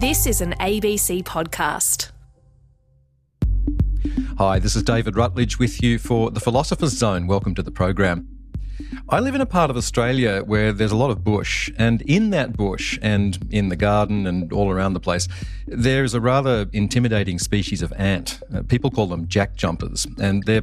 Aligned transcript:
This 0.00 0.26
is 0.26 0.40
an 0.40 0.52
ABC 0.52 1.22
podcast. 1.24 2.10
Hi, 4.38 4.58
this 4.58 4.74
is 4.74 4.82
David 4.82 5.14
Rutledge 5.14 5.58
with 5.58 5.82
you 5.82 5.98
for 5.98 6.30
The 6.30 6.40
Philosopher's 6.40 6.96
Zone. 6.96 7.26
Welcome 7.26 7.54
to 7.56 7.62
the 7.62 7.70
program. 7.70 8.39
I 9.08 9.20
live 9.20 9.34
in 9.34 9.40
a 9.40 9.46
part 9.46 9.70
of 9.70 9.76
Australia 9.76 10.42
where 10.44 10.72
there's 10.72 10.92
a 10.92 10.96
lot 10.96 11.10
of 11.10 11.24
bush, 11.24 11.70
and 11.78 12.02
in 12.02 12.30
that 12.30 12.56
bush 12.56 12.98
and 13.02 13.38
in 13.50 13.68
the 13.68 13.76
garden 13.76 14.26
and 14.26 14.52
all 14.52 14.70
around 14.70 14.94
the 14.94 15.00
place, 15.00 15.26
there's 15.66 16.14
a 16.14 16.20
rather 16.20 16.68
intimidating 16.72 17.38
species 17.38 17.82
of 17.82 17.92
ant. 17.96 18.40
Uh, 18.54 18.62
people 18.62 18.90
call 18.90 19.06
them 19.06 19.26
jack 19.28 19.56
jumpers, 19.56 20.06
and 20.20 20.44
they're 20.44 20.62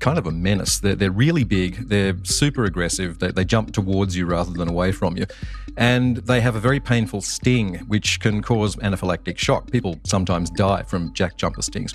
kind 0.00 0.18
of 0.18 0.26
a 0.26 0.30
menace. 0.30 0.78
They're, 0.78 0.94
they're 0.94 1.10
really 1.10 1.44
big, 1.44 1.88
they're 1.88 2.16
super 2.24 2.64
aggressive, 2.64 3.18
they, 3.18 3.30
they 3.30 3.44
jump 3.44 3.72
towards 3.72 4.16
you 4.16 4.26
rather 4.26 4.52
than 4.52 4.68
away 4.68 4.92
from 4.92 5.16
you, 5.16 5.26
and 5.76 6.18
they 6.18 6.40
have 6.40 6.56
a 6.56 6.60
very 6.60 6.80
painful 6.80 7.20
sting 7.20 7.76
which 7.86 8.20
can 8.20 8.42
cause 8.42 8.76
anaphylactic 8.76 9.38
shock. 9.38 9.70
People 9.70 9.98
sometimes 10.04 10.50
die 10.50 10.82
from 10.82 11.12
jack 11.14 11.36
jumper 11.36 11.62
stings. 11.62 11.94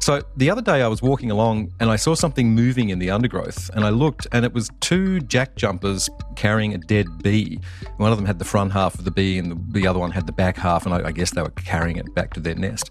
So 0.00 0.22
the 0.36 0.50
other 0.50 0.62
day 0.62 0.82
I 0.82 0.88
was 0.88 1.02
walking 1.02 1.30
along 1.30 1.72
and 1.80 1.90
I 1.90 1.96
saw 1.96 2.14
something 2.14 2.54
moving 2.54 2.90
in 2.90 2.98
the 2.98 3.10
undergrowth, 3.10 3.70
and 3.74 3.84
I 3.84 3.90
looked, 3.90 4.26
and 4.32 4.44
it 4.44 4.52
was 4.52 4.70
two 4.80 5.09
jack 5.18 5.56
jumpers 5.56 6.08
carrying 6.36 6.74
a 6.74 6.78
dead 6.78 7.22
bee. 7.22 7.58
One 7.96 8.12
of 8.12 8.18
them 8.18 8.26
had 8.26 8.38
the 8.38 8.44
front 8.44 8.72
half 8.72 8.94
of 8.94 9.04
the 9.04 9.10
bee, 9.10 9.38
and 9.38 9.50
the, 9.50 9.80
the 9.80 9.86
other 9.88 9.98
one 9.98 10.12
had 10.12 10.26
the 10.26 10.32
back 10.32 10.56
half, 10.56 10.86
and 10.86 10.94
I, 10.94 11.08
I 11.08 11.12
guess 11.12 11.32
they 11.32 11.42
were 11.42 11.50
carrying 11.50 11.96
it 11.96 12.14
back 12.14 12.34
to 12.34 12.40
their 12.40 12.54
nest. 12.54 12.90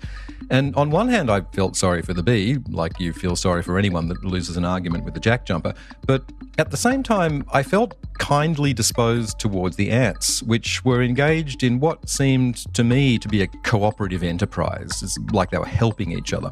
And 0.50 0.76
on 0.76 0.90
one 0.90 1.08
hand, 1.10 1.30
I 1.30 1.41
felt 1.54 1.76
sorry 1.76 2.02
for 2.02 2.13
the 2.13 2.24
bee, 2.24 2.58
like 2.70 3.00
you 3.00 3.13
feel 3.13 3.36
sorry 3.36 3.62
for 3.62 3.77
anyone 3.77 4.08
that 4.10 4.26
loses 4.26 4.58
an 4.58 4.66
argument 4.66 5.05
with 5.05 5.16
a 5.16 5.20
jack 5.20 5.46
jumper. 5.46 5.74
But 6.08 6.24
at 6.58 6.72
the 6.72 6.77
same 6.77 7.04
time, 7.04 7.46
I 7.54 7.62
felt 7.62 7.96
kindly 8.20 8.73
disposed 8.73 9.40
towards 9.40 9.76
the 9.76 9.90
ants, 9.90 10.44
which 10.44 10.86
were 10.86 11.02
engaged 11.02 11.64
in 11.64 11.80
what 11.80 12.08
seemed 12.08 12.72
to 12.76 12.84
me 12.84 13.18
to 13.18 13.27
be 13.27 13.41
a 13.41 13.48
cooperative 13.48 14.22
enterprise. 14.22 15.02
It's 15.02 15.18
like 15.32 15.49
they 15.49 15.57
were 15.57 15.66
helping 15.66 16.12
each 16.12 16.32
other. 16.34 16.52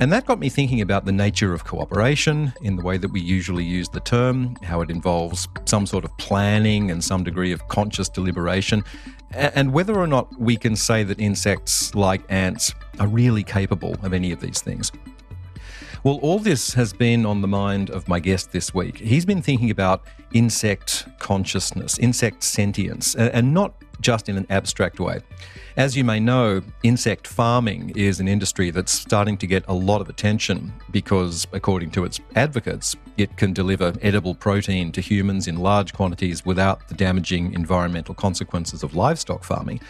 And 0.00 0.12
that 0.12 0.26
got 0.26 0.38
me 0.38 0.48
thinking 0.48 0.80
about 0.80 1.04
the 1.04 1.12
nature 1.12 1.52
of 1.52 1.64
cooperation 1.64 2.52
in 2.62 2.76
the 2.76 2.82
way 2.82 2.96
that 2.98 3.12
we 3.12 3.20
usually 3.20 3.64
use 3.64 3.88
the 3.88 4.00
term, 4.00 4.56
how 4.62 4.80
it 4.80 4.90
involves 4.90 5.48
some 5.66 5.86
sort 5.86 6.04
of 6.04 6.16
planning 6.18 6.90
and 6.90 7.02
some 7.02 7.22
degree 7.24 7.52
of 7.52 7.66
conscious 7.68 8.08
deliberation, 8.08 8.82
and 9.32 9.72
whether 9.72 9.96
or 9.98 10.06
not 10.06 10.28
we 10.38 10.56
can 10.56 10.76
say 10.76 11.02
that 11.04 11.18
insects 11.20 11.94
like 11.94 12.22
ants 12.28 12.74
are 12.98 13.08
really 13.08 13.42
capable 13.42 13.96
of 14.02 14.12
any 14.12 14.32
of 14.32 14.40
these 14.40 14.60
things. 14.60 14.92
Well, 16.04 16.18
all 16.20 16.38
this 16.38 16.74
has 16.74 16.92
been 16.92 17.24
on 17.24 17.40
the 17.40 17.48
mind 17.48 17.88
of 17.88 18.08
my 18.08 18.20
guest 18.20 18.52
this 18.52 18.74
week. 18.74 18.98
He's 18.98 19.24
been 19.24 19.40
thinking 19.40 19.70
about 19.70 20.04
insect 20.34 21.06
consciousness, 21.18 21.98
insect 21.98 22.42
sentience, 22.42 23.14
and 23.14 23.54
not 23.54 23.72
just 24.02 24.28
in 24.28 24.36
an 24.36 24.46
abstract 24.50 25.00
way. 25.00 25.20
As 25.78 25.96
you 25.96 26.04
may 26.04 26.20
know, 26.20 26.60
insect 26.82 27.26
farming 27.26 27.94
is 27.96 28.20
an 28.20 28.28
industry 28.28 28.70
that's 28.70 28.92
starting 28.92 29.38
to 29.38 29.46
get 29.46 29.64
a 29.66 29.72
lot 29.72 30.02
of 30.02 30.10
attention 30.10 30.74
because, 30.90 31.46
according 31.52 31.90
to 31.92 32.04
its 32.04 32.20
advocates, 32.36 32.94
it 33.16 33.34
can 33.38 33.54
deliver 33.54 33.94
edible 34.02 34.34
protein 34.34 34.92
to 34.92 35.00
humans 35.00 35.48
in 35.48 35.56
large 35.56 35.94
quantities 35.94 36.44
without 36.44 36.86
the 36.88 36.94
damaging 36.94 37.54
environmental 37.54 38.14
consequences 38.14 38.82
of 38.82 38.94
livestock 38.94 39.42
farming. 39.42 39.80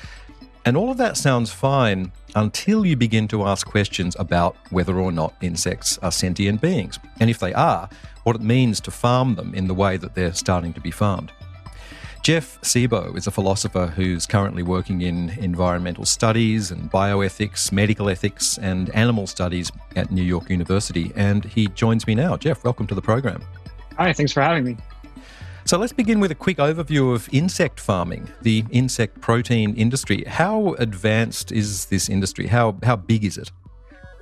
And 0.66 0.76
all 0.76 0.90
of 0.90 0.96
that 0.96 1.16
sounds 1.16 1.50
fine 1.52 2.10
until 2.34 2.86
you 2.86 2.96
begin 2.96 3.28
to 3.28 3.44
ask 3.44 3.66
questions 3.66 4.16
about 4.18 4.56
whether 4.70 4.98
or 4.98 5.12
not 5.12 5.34
insects 5.42 5.98
are 5.98 6.10
sentient 6.10 6.60
beings, 6.60 6.98
and 7.20 7.28
if 7.28 7.38
they 7.38 7.52
are, 7.52 7.88
what 8.24 8.36
it 8.36 8.42
means 8.42 8.80
to 8.80 8.90
farm 8.90 9.34
them 9.34 9.54
in 9.54 9.68
the 9.68 9.74
way 9.74 9.96
that 9.98 10.14
they're 10.14 10.32
starting 10.32 10.72
to 10.72 10.80
be 10.80 10.90
farmed. 10.90 11.30
Jeff 12.22 12.58
Sebo 12.62 13.14
is 13.18 13.26
a 13.26 13.30
philosopher 13.30 13.86
who's 13.88 14.24
currently 14.24 14.62
working 14.62 15.02
in 15.02 15.28
environmental 15.38 16.06
studies 16.06 16.70
and 16.70 16.90
bioethics, 16.90 17.70
medical 17.70 18.08
ethics, 18.08 18.56
and 18.56 18.88
animal 18.94 19.26
studies 19.26 19.70
at 19.94 20.10
New 20.10 20.22
York 20.22 20.48
University. 20.48 21.12
And 21.16 21.44
he 21.44 21.66
joins 21.68 22.06
me 22.06 22.14
now. 22.14 22.39
Jeff, 22.39 22.64
welcome 22.64 22.86
to 22.86 22.94
the 22.94 23.02
program. 23.02 23.44
Hi, 23.98 24.14
thanks 24.14 24.33
for 24.33 24.40
having 24.40 24.64
me. 24.64 24.78
So 25.67 25.79
let's 25.79 25.95
begin 25.95 26.20
with 26.20 26.30
a 26.30 26.35
quick 26.35 26.58
overview 26.58 27.14
of 27.14 27.29
insect 27.33 27.80
farming, 27.80 28.29
the 28.42 28.64
insect 28.70 29.20
protein 29.23 29.75
industry. 29.77 30.25
How 30.27 30.75
advanced 30.75 31.52
is 31.52 31.86
this 31.86 32.11
industry? 32.11 32.48
How, 32.48 32.77
how 32.83 32.97
big 32.97 33.25
is 33.25 33.39
it? 33.39 33.51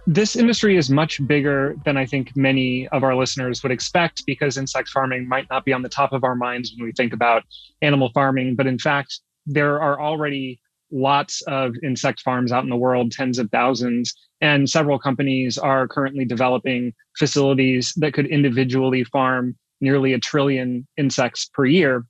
this 0.07 0.35
industry 0.35 0.77
is 0.77 0.91
much 0.91 1.25
bigger 1.27 1.77
than 1.85 1.97
I 1.97 2.07
think 2.07 2.37
many 2.37 2.89
of 2.89 3.05
our 3.05 3.15
listeners 3.15 3.63
would 3.63 3.71
expect 3.71 4.25
because 4.27 4.57
insect 4.57 4.89
farming 4.89 5.29
might 5.29 5.49
not 5.49 5.65
be 5.65 5.73
on 5.73 5.83
the 5.83 5.89
top 5.89 6.13
of 6.13 6.25
our 6.25 6.35
minds 6.35 6.73
when 6.77 6.87
we 6.87 6.93
think 6.93 7.13
about 7.13 7.45
animal 7.83 8.11
farming. 8.13 8.57
But 8.57 8.67
in 8.67 8.79
fact, 8.79 9.21
there 9.47 9.81
are 9.81 10.01
already 10.01 10.61
lots 10.91 11.41
of 11.43 11.75
insect 11.85 12.21
farms 12.21 12.51
out 12.51 12.65
in 12.65 12.71
the 12.71 12.77
world, 12.77 13.13
tens 13.13 13.39
of 13.39 13.49
thousands. 13.51 14.13
And 14.41 14.69
several 14.69 14.99
companies 14.99 15.57
are 15.57 15.87
currently 15.87 16.25
developing 16.25 16.93
facilities 17.17 17.93
that 17.97 18.13
could 18.13 18.27
individually 18.27 19.05
farm 19.05 19.57
nearly 19.82 20.15
a 20.15 20.19
trillion 20.19 20.87
insects 20.97 21.50
per 21.53 21.66
year. 21.66 22.06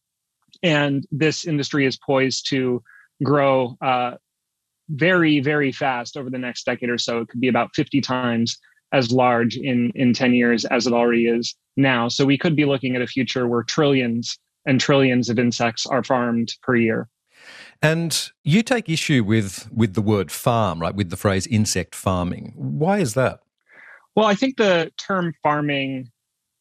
And 0.62 1.04
this 1.10 1.44
industry 1.44 1.86
is 1.86 1.98
poised 1.98 2.48
to 2.50 2.82
grow 3.24 3.76
uh, 3.80 4.12
very, 4.90 5.40
very 5.40 5.72
fast 5.72 6.16
over 6.16 6.30
the 6.30 6.38
next 6.38 6.64
decade 6.64 6.90
or 6.90 6.98
so. 6.98 7.20
It 7.20 7.28
could 7.28 7.40
be 7.40 7.48
about 7.48 7.74
50 7.74 8.00
times 8.00 8.58
as 8.92 9.10
large 9.10 9.56
in, 9.56 9.90
in 9.94 10.12
10 10.12 10.34
years 10.34 10.64
as 10.66 10.86
it 10.86 10.92
already 10.92 11.26
is 11.26 11.56
now. 11.76 12.08
So 12.08 12.24
we 12.24 12.38
could 12.38 12.54
be 12.54 12.66
looking 12.66 12.94
at 12.94 13.02
a 13.02 13.06
future 13.06 13.48
where 13.48 13.62
trillions 13.62 14.38
and 14.66 14.80
trillions 14.80 15.28
of 15.28 15.38
insects 15.38 15.86
are 15.86 16.04
farmed 16.04 16.54
per 16.62 16.76
year. 16.76 17.08
And 17.80 18.30
you 18.44 18.62
take 18.62 18.88
issue 18.88 19.24
with 19.24 19.68
with 19.72 19.94
the 19.94 20.02
word 20.02 20.30
farm, 20.30 20.78
right? 20.78 20.94
With 20.94 21.10
the 21.10 21.16
phrase 21.16 21.48
insect 21.48 21.96
farming. 21.96 22.52
Why 22.54 22.98
is 22.98 23.14
that? 23.14 23.40
Well, 24.14 24.26
I 24.26 24.36
think 24.36 24.56
the 24.56 24.92
term 24.98 25.34
farming 25.42 26.10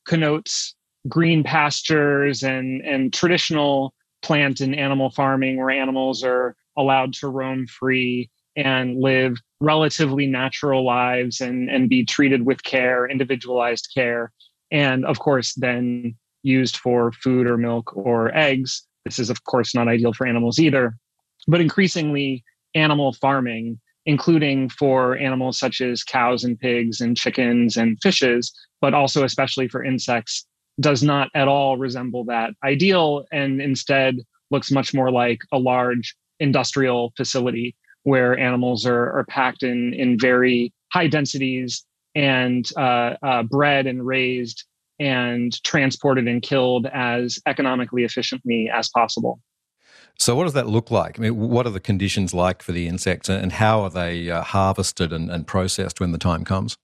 connotes 0.07 0.73
green 1.07 1.43
pastures 1.43 2.43
and 2.43 2.81
and 2.81 3.13
traditional 3.13 3.93
plant 4.21 4.61
and 4.61 4.75
animal 4.75 5.09
farming 5.09 5.57
where 5.57 5.71
animals 5.71 6.23
are 6.23 6.55
allowed 6.77 7.13
to 7.13 7.27
roam 7.27 7.65
free 7.67 8.29
and 8.55 8.99
live 8.99 9.37
relatively 9.61 10.27
natural 10.27 10.85
lives 10.85 11.41
and, 11.41 11.69
and 11.69 11.89
be 11.89 12.05
treated 12.05 12.45
with 12.45 12.63
care, 12.63 13.07
individualized 13.07 13.89
care. 13.93 14.31
And 14.71 15.05
of 15.05 15.19
course, 15.19 15.53
then 15.55 16.15
used 16.43 16.77
for 16.77 17.11
food 17.11 17.47
or 17.47 17.57
milk 17.57 17.95
or 17.95 18.35
eggs. 18.35 18.85
This 19.05 19.19
is, 19.19 19.29
of 19.29 19.43
course, 19.45 19.73
not 19.73 19.87
ideal 19.87 20.13
for 20.13 20.27
animals 20.27 20.59
either. 20.59 20.95
But 21.47 21.61
increasingly, 21.61 22.43
animal 22.75 23.13
farming, 23.13 23.79
including 24.05 24.69
for 24.69 25.17
animals 25.17 25.57
such 25.57 25.81
as 25.81 26.03
cows 26.03 26.43
and 26.43 26.59
pigs 26.59 27.01
and 27.01 27.17
chickens 27.17 27.77
and 27.77 27.97
fishes, 28.01 28.51
but 28.79 28.93
also 28.93 29.23
especially 29.23 29.67
for 29.67 29.83
insects, 29.83 30.45
does 30.79 31.03
not 31.03 31.29
at 31.35 31.47
all 31.47 31.77
resemble 31.77 32.23
that 32.25 32.53
ideal 32.63 33.25
and 33.31 33.61
instead 33.61 34.17
looks 34.49 34.71
much 34.71 34.93
more 34.93 35.11
like 35.11 35.39
a 35.51 35.57
large 35.57 36.15
industrial 36.39 37.13
facility 37.15 37.75
where 38.03 38.37
animals 38.37 38.85
are, 38.85 39.11
are 39.17 39.25
packed 39.25 39.63
in, 39.63 39.93
in 39.93 40.17
very 40.17 40.73
high 40.91 41.07
densities 41.07 41.85
and 42.15 42.69
uh, 42.77 43.15
uh, 43.23 43.43
bred 43.43 43.87
and 43.87 44.05
raised 44.05 44.65
and 44.99 45.61
transported 45.63 46.27
and 46.27 46.41
killed 46.41 46.85
as 46.93 47.39
economically 47.47 48.03
efficiently 48.03 48.69
as 48.73 48.89
possible. 48.89 49.39
So, 50.19 50.35
what 50.35 50.43
does 50.43 50.53
that 50.53 50.67
look 50.67 50.91
like? 50.91 51.17
I 51.17 51.21
mean, 51.23 51.37
what 51.37 51.65
are 51.65 51.71
the 51.71 51.79
conditions 51.79 52.33
like 52.33 52.61
for 52.61 52.73
the 52.73 52.87
insects, 52.87 53.29
and 53.29 53.51
how 53.51 53.81
are 53.81 53.89
they 53.89 54.29
uh, 54.29 54.43
harvested 54.43 55.11
and, 55.11 55.31
and 55.31 55.47
processed 55.47 55.99
when 55.99 56.11
the 56.11 56.17
time 56.19 56.43
comes? 56.43 56.77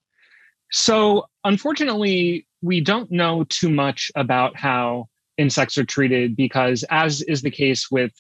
So, 0.72 1.28
unfortunately, 1.44 2.47
we 2.62 2.82
don't 2.82 3.12
know 3.12 3.44
too 3.50 3.70
much 3.70 4.12
about 4.16 4.56
how 4.56 5.08
insects 5.38 5.78
are 5.78 5.86
treated 5.86 6.36
because, 6.36 6.84
as 6.90 7.22
is 7.24 7.42
the 7.42 7.52
case 7.52 7.90
with 7.92 8.12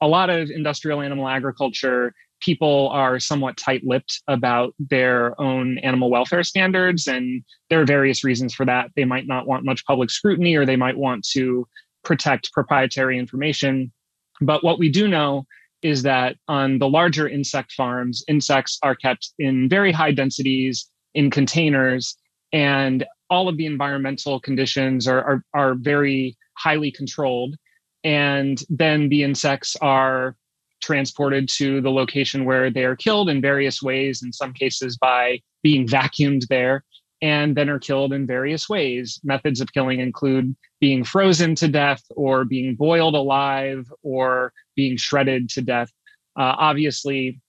a 0.00 0.08
lot 0.08 0.30
of 0.30 0.50
industrial 0.50 1.00
animal 1.00 1.28
agriculture, 1.28 2.14
people 2.40 2.88
are 2.90 3.20
somewhat 3.20 3.56
tight 3.56 3.82
lipped 3.84 4.20
about 4.26 4.74
their 4.78 5.40
own 5.40 5.78
animal 5.78 6.10
welfare 6.10 6.42
standards. 6.42 7.06
And 7.06 7.44
there 7.70 7.80
are 7.80 7.86
various 7.86 8.24
reasons 8.24 8.52
for 8.52 8.66
that. 8.66 8.90
They 8.96 9.04
might 9.04 9.26
not 9.26 9.46
want 9.46 9.64
much 9.64 9.84
public 9.86 10.10
scrutiny 10.10 10.56
or 10.56 10.66
they 10.66 10.76
might 10.76 10.96
want 10.96 11.26
to 11.32 11.66
protect 12.04 12.52
proprietary 12.52 13.18
information. 13.18 13.92
But 14.40 14.64
what 14.64 14.80
we 14.80 14.90
do 14.90 15.06
know 15.06 15.46
is 15.82 16.02
that 16.02 16.36
on 16.48 16.78
the 16.78 16.88
larger 16.88 17.28
insect 17.28 17.72
farms, 17.72 18.24
insects 18.28 18.78
are 18.82 18.94
kept 18.94 19.30
in 19.38 19.68
very 19.68 19.92
high 19.92 20.12
densities 20.12 20.88
in 21.14 21.30
containers, 21.30 22.16
and 22.52 23.04
all 23.32 23.48
of 23.48 23.56
the 23.56 23.66
environmental 23.66 24.38
conditions 24.38 25.08
are, 25.08 25.24
are, 25.24 25.44
are 25.54 25.74
very 25.74 26.36
highly 26.58 26.90
controlled 26.92 27.56
and 28.04 28.62
then 28.68 29.08
the 29.08 29.22
insects 29.22 29.76
are 29.80 30.36
transported 30.82 31.48
to 31.48 31.80
the 31.80 31.90
location 31.90 32.44
where 32.44 32.70
they 32.70 32.84
are 32.84 32.96
killed 32.96 33.28
in 33.30 33.40
various 33.40 33.80
ways, 33.82 34.22
in 34.22 34.32
some 34.32 34.52
cases 34.52 34.98
by 34.98 35.40
being 35.62 35.86
vacuumed 35.86 36.46
there, 36.48 36.84
and 37.22 37.56
then 37.56 37.68
are 37.68 37.78
killed 37.78 38.12
in 38.12 38.26
various 38.26 38.68
ways. 38.68 39.20
Methods 39.22 39.60
of 39.60 39.72
killing 39.72 40.00
include 40.00 40.54
being 40.80 41.04
frozen 41.04 41.54
to 41.54 41.68
death, 41.68 42.02
or 42.16 42.44
being 42.44 42.74
boiled 42.74 43.14
alive, 43.14 43.90
or 44.02 44.52
being 44.74 44.96
shredded 44.96 45.48
to 45.50 45.62
death. 45.62 45.90
Uh, 46.36 46.54
obviously, 46.58 47.40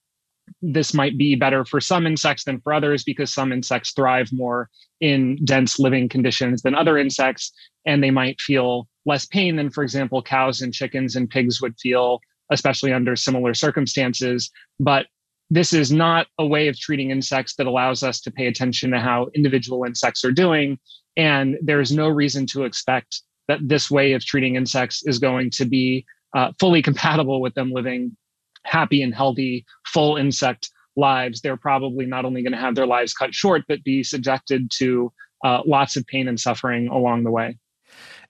this 0.62 0.94
might 0.94 1.18
be 1.18 1.36
better 1.36 1.66
for 1.66 1.80
some 1.80 2.06
insects 2.06 2.44
than 2.44 2.60
for 2.62 2.74
others 2.74 3.04
because 3.04 3.34
some 3.34 3.52
insects 3.52 3.92
thrive 3.92 4.30
more 4.32 4.70
in 5.00 5.38
dense 5.44 5.80
living 5.80 6.10
conditions 6.10 6.62
than 6.62 6.76
other 6.76 6.98
insects 6.98 7.52
and 7.86 8.04
they 8.04 8.12
might 8.12 8.40
feel 8.40 8.88
less 9.06 9.26
pain 9.26 9.56
than 9.56 9.70
for 9.70 9.84
example 9.84 10.22
cows 10.22 10.62
and 10.62 10.74
chickens 10.74 11.16
and 11.16 11.30
pigs 11.30 11.62
would 11.62 11.78
feel 11.80 12.20
especially 12.52 12.94
under 12.94 13.16
similar 13.16 13.54
circumstances. 13.54 14.50
But 14.80 15.08
this 15.50 15.74
is 15.74 15.92
not 15.92 16.28
a 16.40 16.46
way 16.46 16.68
of 16.68 16.78
treating 16.78 17.12
insects 17.12 17.56
that 17.56 17.68
allows 17.68 18.04
us 18.04 18.20
to 18.22 18.32
pay 18.32 18.48
attention 18.48 18.92
to 18.92 19.00
how 19.00 19.28
individual 19.36 19.84
insects 19.84 20.24
are 20.24 20.32
doing 20.32 20.78
and 21.16 21.58
there's 21.62 21.92
no 21.92 22.08
reason 22.08 22.46
to 22.48 22.64
expect 22.64 23.22
that 23.48 23.60
this 23.62 23.92
way 23.92 24.14
of 24.14 24.26
treating 24.26 24.56
insects 24.56 25.04
is 25.06 25.20
going 25.20 25.50
to 25.52 25.66
be 25.66 26.06
uh, 26.36 26.52
fully 26.60 26.82
compatible 26.90 27.42
with 27.42 27.54
them 27.54 27.72
living 27.72 28.16
happy 28.66 29.02
and 29.02 29.14
healthy, 29.14 29.66
full 29.86 30.18
insect 30.18 30.70
lives, 30.96 31.42
they're 31.42 31.58
probably 31.58 32.06
not 32.06 32.26
only 32.26 32.42
going 32.42 32.54
to 32.54 32.58
have 32.58 32.76
their 32.76 32.88
lives 32.88 33.14
cut 33.14 33.34
short, 33.34 33.64
but 33.68 33.84
be 33.84 34.04
subjected 34.04 34.70
to 34.72 35.12
uh, 35.44 35.62
lots 35.66 35.96
of 35.96 36.06
pain 36.08 36.28
and 36.28 36.40
suffering 36.40 36.88
along 36.88 37.24
the 37.24 37.32
way. 37.32 37.58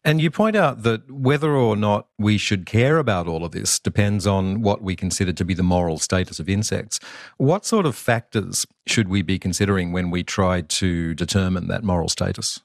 And 0.05 0.19
you 0.19 0.29
point 0.29 0.57
out 0.57 0.83
that 0.83 1.09
whether 1.09 1.53
or 1.53 1.77
not 1.77 2.07
we 2.19 2.37
should 2.37 2.65
care 2.65 2.97
about 2.97 3.25
all 3.25 3.45
of 3.45 3.51
this 3.51 3.79
depends 3.79 4.27
on 4.27 4.61
what 4.61 4.81
we 4.81 4.97
consider 4.97 5.31
to 5.31 5.45
be 5.45 5.53
the 5.53 5.63
moral 5.63 5.97
status 5.97 6.39
of 6.41 6.49
insects. 6.49 6.99
What 7.37 7.65
sort 7.65 7.85
of 7.85 7.95
factors 7.95 8.65
should 8.85 9.07
we 9.07 9.21
be 9.21 9.39
considering 9.39 9.93
when 9.93 10.11
we 10.11 10.21
try 10.23 10.61
to 10.61 11.13
determine 11.13 11.67
that 11.67 11.83
moral 11.83 12.09
status? 12.09 12.59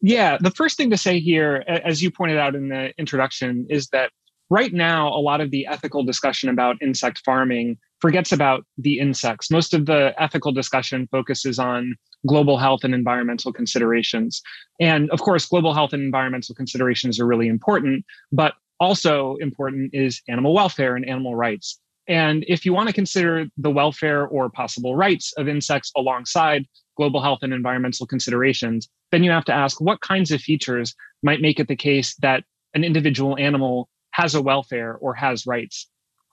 Yeah, 0.00 0.38
the 0.40 0.52
first 0.52 0.78
thing 0.78 0.88
to 0.90 0.96
say 0.96 1.20
here, 1.20 1.64
as 1.66 2.02
you 2.02 2.10
pointed 2.10 2.38
out 2.38 2.54
in 2.54 2.68
the 2.68 2.94
introduction, 2.98 3.66
is 3.68 3.88
that 3.88 4.12
right 4.50 4.72
now, 4.72 5.08
a 5.08 5.20
lot 5.20 5.40
of 5.40 5.50
the 5.50 5.66
ethical 5.66 6.04
discussion 6.04 6.48
about 6.48 6.76
insect 6.82 7.22
farming 7.24 7.78
forgets 8.00 8.32
about 8.32 8.64
the 8.76 8.98
insects. 8.98 9.50
Most 9.50 9.74
of 9.74 9.86
the 9.86 10.14
ethical 10.18 10.52
discussion 10.52 11.08
focuses 11.10 11.58
on 11.58 11.96
global 12.26 12.58
health 12.58 12.84
and 12.84 12.94
environmental 12.94 13.52
considerations. 13.52 14.42
And 14.80 15.10
of 15.10 15.20
course, 15.20 15.46
global 15.46 15.74
health 15.74 15.92
and 15.92 16.02
environmental 16.02 16.54
considerations 16.54 17.20
are 17.20 17.26
really 17.26 17.48
important, 17.48 18.04
but 18.32 18.54
also 18.80 19.36
important 19.40 19.90
is 19.92 20.22
animal 20.28 20.54
welfare 20.54 20.94
and 20.96 21.08
animal 21.08 21.34
rights. 21.34 21.80
And 22.06 22.44
if 22.48 22.64
you 22.64 22.72
want 22.72 22.88
to 22.88 22.94
consider 22.94 23.46
the 23.56 23.70
welfare 23.70 24.26
or 24.26 24.48
possible 24.48 24.96
rights 24.96 25.32
of 25.36 25.46
insects 25.46 25.92
alongside 25.96 26.64
global 26.96 27.20
health 27.20 27.40
and 27.42 27.52
environmental 27.52 28.06
considerations, 28.06 28.88
then 29.12 29.22
you 29.22 29.30
have 29.30 29.44
to 29.44 29.52
ask 29.52 29.80
what 29.80 30.00
kinds 30.00 30.30
of 30.30 30.40
features 30.40 30.94
might 31.22 31.40
make 31.40 31.60
it 31.60 31.68
the 31.68 31.76
case 31.76 32.14
that 32.16 32.44
an 32.74 32.84
individual 32.84 33.36
animal 33.38 33.88
has 34.18 34.34
a 34.34 34.42
welfare 34.42 34.96
or 35.00 35.14
has 35.14 35.46
rights. 35.46 35.88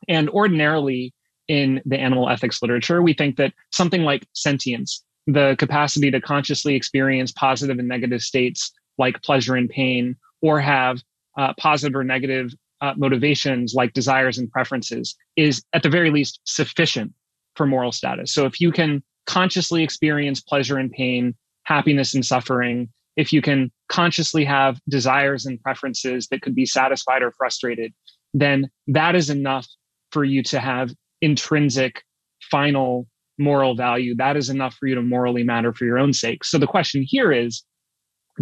And 0.08 0.30
ordinarily 0.32 1.14
in 1.48 1.82
the 1.86 1.98
animal 1.98 2.30
ethics 2.30 2.62
literature, 2.62 3.02
we 3.02 3.14
think 3.14 3.38
that 3.38 3.54
something 3.72 4.02
like 4.02 4.28
sentience, 4.34 5.04
the 5.28 5.56
capacity 5.60 6.10
to 6.12 6.20
consciously 6.20 6.76
experience 6.76 7.32
positive 7.32 7.78
and 7.80 7.88
negative 7.88 8.22
states 8.22 8.72
like 8.98 9.22
pleasure 9.22 9.56
and 9.56 9.70
pain, 9.70 10.16
or 10.42 10.60
have 10.60 11.02
uh, 11.38 11.54
positive 11.60 11.96
or 11.96 12.04
negative 12.04 12.54
uh, 12.82 12.94
motivations 12.98 13.74
like 13.74 13.94
desires 13.94 14.38
and 14.38 14.50
preferences, 14.52 15.16
is 15.36 15.64
at 15.74 15.84
the 15.84 15.90
very 15.90 16.10
least 16.10 16.40
sufficient 16.44 17.14
for 17.56 17.68
moral 17.68 17.92
status. 17.92 18.34
So 18.34 18.46
if 18.46 18.60
you 18.60 18.72
can 18.72 19.04
consciously 19.28 19.84
experience 19.84 20.42
pleasure 20.42 20.78
and 20.78 20.92
pain, 20.92 21.36
happiness 21.64 22.14
and 22.16 22.26
suffering, 22.26 22.90
if 23.16 23.32
you 23.32 23.42
can 23.42 23.72
consciously 23.88 24.46
have 24.46 24.80
desires 24.90 25.46
and 25.46 25.62
preferences 25.62 26.28
that 26.28 26.42
could 26.42 26.56
be 26.56 26.66
satisfied 26.66 27.22
or 27.22 27.32
frustrated, 27.32 27.94
then 28.34 28.70
that 28.88 29.16
is 29.16 29.30
enough 29.30 29.68
for 30.12 30.24
you 30.24 30.44
to 30.44 30.60
have 30.60 30.94
intrinsic 31.22 32.04
final 32.50 33.08
moral 33.38 33.76
value. 33.76 34.16
That 34.16 34.38
is 34.38 34.50
enough 34.50 34.76
for 34.76 34.88
you 34.88 34.96
to 34.96 35.02
morally 35.02 35.44
matter 35.44 35.74
for 35.74 35.86
your 35.86 35.98
own 35.98 36.14
sake. 36.14 36.44
So 36.44 36.58
the 36.58 36.68
question 36.68 37.04
here 37.06 37.32
is 37.32 37.64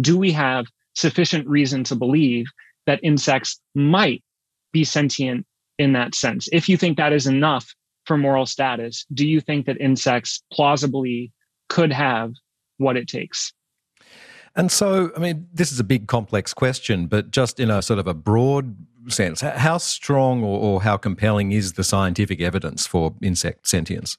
do 0.00 0.18
we 0.18 0.32
have 0.32 0.66
sufficient 0.94 1.46
reason 1.48 1.84
to 1.84 1.94
believe 1.94 2.46
that 2.86 3.00
insects 3.02 3.60
might 3.74 4.22
be 4.72 4.84
sentient 4.84 5.46
in 5.78 5.92
that 5.92 6.14
sense? 6.14 6.48
If 6.52 6.68
you 6.68 6.76
think 6.76 6.96
that 6.96 7.12
is 7.12 7.26
enough 7.26 7.74
for 8.06 8.16
moral 8.16 8.46
status, 8.46 9.06
do 9.12 9.26
you 9.26 9.40
think 9.40 9.66
that 9.66 9.80
insects 9.80 10.42
plausibly 10.52 11.32
could 11.68 11.92
have 11.92 12.32
what 12.78 12.96
it 12.96 13.08
takes? 13.08 13.52
And 14.56 14.70
so, 14.70 15.10
I 15.16 15.18
mean, 15.18 15.48
this 15.52 15.72
is 15.72 15.80
a 15.80 15.84
big, 15.84 16.06
complex 16.06 16.54
question, 16.54 17.06
but 17.06 17.30
just 17.30 17.58
in 17.58 17.70
a 17.70 17.82
sort 17.82 17.98
of 17.98 18.06
a 18.06 18.14
broad 18.14 18.76
sense, 19.08 19.40
how 19.40 19.78
strong 19.78 20.42
or, 20.42 20.58
or 20.58 20.82
how 20.82 20.96
compelling 20.96 21.52
is 21.52 21.72
the 21.72 21.84
scientific 21.84 22.40
evidence 22.40 22.86
for 22.86 23.14
insect 23.20 23.66
sentience? 23.66 24.16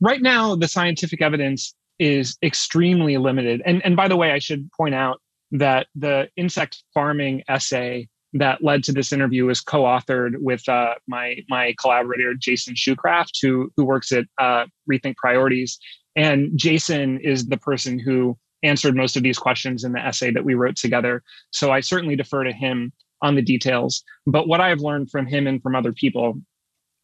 Right 0.00 0.22
now, 0.22 0.54
the 0.54 0.68
scientific 0.68 1.20
evidence 1.20 1.74
is 1.98 2.36
extremely 2.42 3.16
limited. 3.16 3.62
And, 3.64 3.84
and 3.84 3.96
by 3.96 4.08
the 4.08 4.16
way, 4.16 4.32
I 4.32 4.38
should 4.38 4.70
point 4.72 4.94
out 4.94 5.20
that 5.52 5.86
the 5.94 6.28
insect 6.36 6.82
farming 6.92 7.42
essay 7.48 8.08
that 8.34 8.62
led 8.62 8.84
to 8.84 8.92
this 8.92 9.12
interview 9.12 9.46
was 9.46 9.60
co-authored 9.60 10.34
with 10.38 10.68
uh, 10.68 10.94
my 11.06 11.36
my 11.48 11.74
collaborator 11.80 12.34
Jason 12.34 12.74
Schukraft, 12.74 13.38
who 13.40 13.70
who 13.76 13.84
works 13.84 14.12
at 14.12 14.26
uh, 14.38 14.66
Rethink 14.90 15.16
Priorities. 15.16 15.78
And 16.16 16.50
Jason 16.56 17.20
is 17.20 17.46
the 17.46 17.56
person 17.56 17.98
who 17.98 18.36
answered 18.66 18.96
most 18.96 19.16
of 19.16 19.22
these 19.22 19.38
questions 19.38 19.84
in 19.84 19.92
the 19.92 20.00
essay 20.00 20.30
that 20.30 20.44
we 20.44 20.54
wrote 20.54 20.76
together. 20.76 21.22
So 21.50 21.70
I 21.70 21.80
certainly 21.80 22.16
defer 22.16 22.44
to 22.44 22.52
him 22.52 22.92
on 23.22 23.34
the 23.34 23.42
details. 23.42 24.02
But 24.26 24.48
what 24.48 24.60
I've 24.60 24.80
learned 24.80 25.10
from 25.10 25.26
him 25.26 25.46
and 25.46 25.62
from 25.62 25.74
other 25.74 25.92
people 25.92 26.40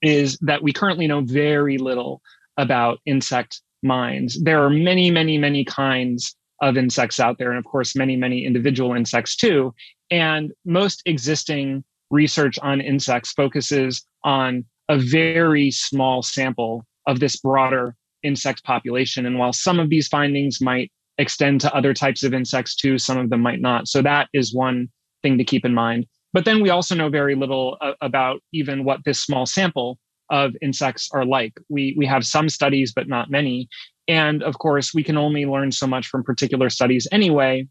is 0.02 0.38
that 0.40 0.62
we 0.62 0.72
currently 0.72 1.06
know 1.06 1.20
very 1.22 1.78
little 1.78 2.20
about 2.56 2.98
insect 3.06 3.62
minds. 3.82 4.42
There 4.42 4.62
are 4.62 4.70
many, 4.70 5.10
many, 5.10 5.38
many 5.38 5.64
kinds 5.64 6.36
of 6.60 6.76
insects 6.76 7.18
out 7.18 7.38
there, 7.38 7.50
and 7.50 7.58
of 7.58 7.64
course, 7.64 7.96
many, 7.96 8.16
many 8.16 8.44
individual 8.44 8.94
insects 8.94 9.36
too. 9.36 9.74
And 10.10 10.52
most 10.64 11.02
existing 11.06 11.82
research 12.10 12.58
on 12.62 12.80
insects 12.80 13.32
focuses 13.32 14.04
on 14.22 14.64
a 14.88 14.98
very 14.98 15.70
small 15.70 16.22
sample 16.22 16.84
of 17.06 17.20
this 17.20 17.36
broader 17.36 17.96
insect 18.22 18.62
population. 18.64 19.26
And 19.26 19.38
while 19.38 19.52
some 19.52 19.80
of 19.80 19.88
these 19.88 20.08
findings 20.08 20.60
might 20.60 20.92
extend 21.22 21.60
to 21.62 21.74
other 21.74 21.94
types 21.94 22.22
of 22.22 22.34
insects 22.34 22.76
too. 22.76 22.98
Some 22.98 23.18
of 23.18 23.30
them 23.30 23.40
might 23.40 23.60
not. 23.60 23.88
So 23.88 24.02
that 24.02 24.28
is 24.34 24.54
one 24.54 24.88
thing 25.22 25.38
to 25.38 25.44
keep 25.44 25.64
in 25.64 25.72
mind. 25.72 26.06
But 26.34 26.44
then 26.44 26.62
we 26.62 26.70
also 26.70 26.94
know 26.94 27.08
very 27.08 27.34
little 27.34 27.76
uh, 27.80 27.92
about 28.00 28.40
even 28.52 28.84
what 28.84 29.00
this 29.04 29.20
small 29.20 29.46
sample 29.46 29.98
of 30.30 30.54
insects 30.60 31.08
are 31.12 31.24
like. 31.24 31.52
We 31.68 31.94
we 31.96 32.06
have 32.06 32.24
some 32.24 32.48
studies, 32.48 32.92
but 32.92 33.08
not 33.08 33.30
many. 33.30 33.68
And 34.08 34.42
of 34.42 34.58
course, 34.58 34.92
we 34.94 35.04
can 35.04 35.16
only 35.16 35.44
learn 35.46 35.72
so 35.72 35.86
much 35.86 36.06
from 36.08 36.24
particular 36.24 36.70
studies 36.70 37.06
anyway, 37.12 37.68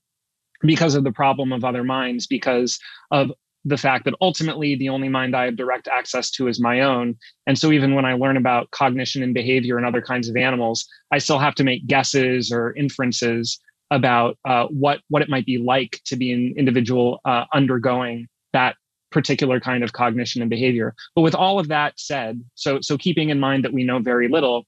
because 0.61 0.95
of 0.95 1.03
the 1.03 1.11
problem 1.11 1.51
of 1.51 1.63
other 1.63 1.83
minds, 1.83 2.27
because 2.27 2.79
of 3.09 3.31
the 3.65 3.77
fact 3.77 4.05
that 4.05 4.15
ultimately 4.21 4.75
the 4.75 4.89
only 4.89 5.09
mind 5.09 5.35
I 5.35 5.45
have 5.45 5.55
direct 5.55 5.87
access 5.87 6.31
to 6.31 6.47
is 6.47 6.59
my 6.59 6.81
own. 6.81 7.15
And 7.45 7.57
so 7.57 7.71
even 7.71 7.93
when 7.93 8.05
I 8.05 8.13
learn 8.13 8.37
about 8.37 8.71
cognition 8.71 9.21
and 9.21 9.33
behavior 9.33 9.77
and 9.77 9.85
other 9.85 10.01
kinds 10.01 10.29
of 10.29 10.35
animals, 10.35 10.87
I 11.11 11.19
still 11.19 11.39
have 11.39 11.55
to 11.55 11.63
make 11.63 11.87
guesses 11.87 12.51
or 12.51 12.75
inferences 12.75 13.59
about 13.91 14.37
uh, 14.45 14.67
what 14.67 15.01
what 15.09 15.21
it 15.21 15.29
might 15.29 15.45
be 15.45 15.57
like 15.57 15.99
to 16.05 16.15
be 16.15 16.31
an 16.31 16.53
individual 16.57 17.19
uh, 17.25 17.45
undergoing 17.53 18.27
that 18.53 18.75
particular 19.11 19.59
kind 19.59 19.83
of 19.83 19.93
cognition 19.93 20.41
and 20.41 20.49
behavior. 20.49 20.95
But 21.13 21.21
with 21.21 21.35
all 21.35 21.59
of 21.59 21.67
that 21.67 21.99
said, 21.99 22.41
so 22.55 22.79
so 22.81 22.97
keeping 22.97 23.29
in 23.29 23.39
mind 23.39 23.63
that 23.63 23.73
we 23.73 23.83
know 23.83 23.99
very 23.99 24.27
little, 24.27 24.65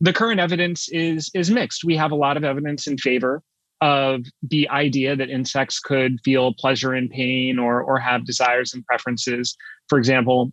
the 0.00 0.12
current 0.12 0.40
evidence 0.40 0.88
is 0.90 1.30
is 1.34 1.50
mixed. 1.50 1.84
We 1.84 1.96
have 1.96 2.12
a 2.12 2.16
lot 2.16 2.36
of 2.36 2.44
evidence 2.44 2.86
in 2.86 2.98
favor 2.98 3.42
of 3.84 4.24
the 4.40 4.66
idea 4.70 5.14
that 5.14 5.28
insects 5.28 5.78
could 5.78 6.18
feel 6.24 6.54
pleasure 6.54 6.94
and 6.94 7.10
pain 7.10 7.58
or, 7.58 7.82
or 7.82 7.98
have 7.98 8.24
desires 8.24 8.72
and 8.72 8.82
preferences. 8.86 9.54
For 9.90 9.98
example, 9.98 10.52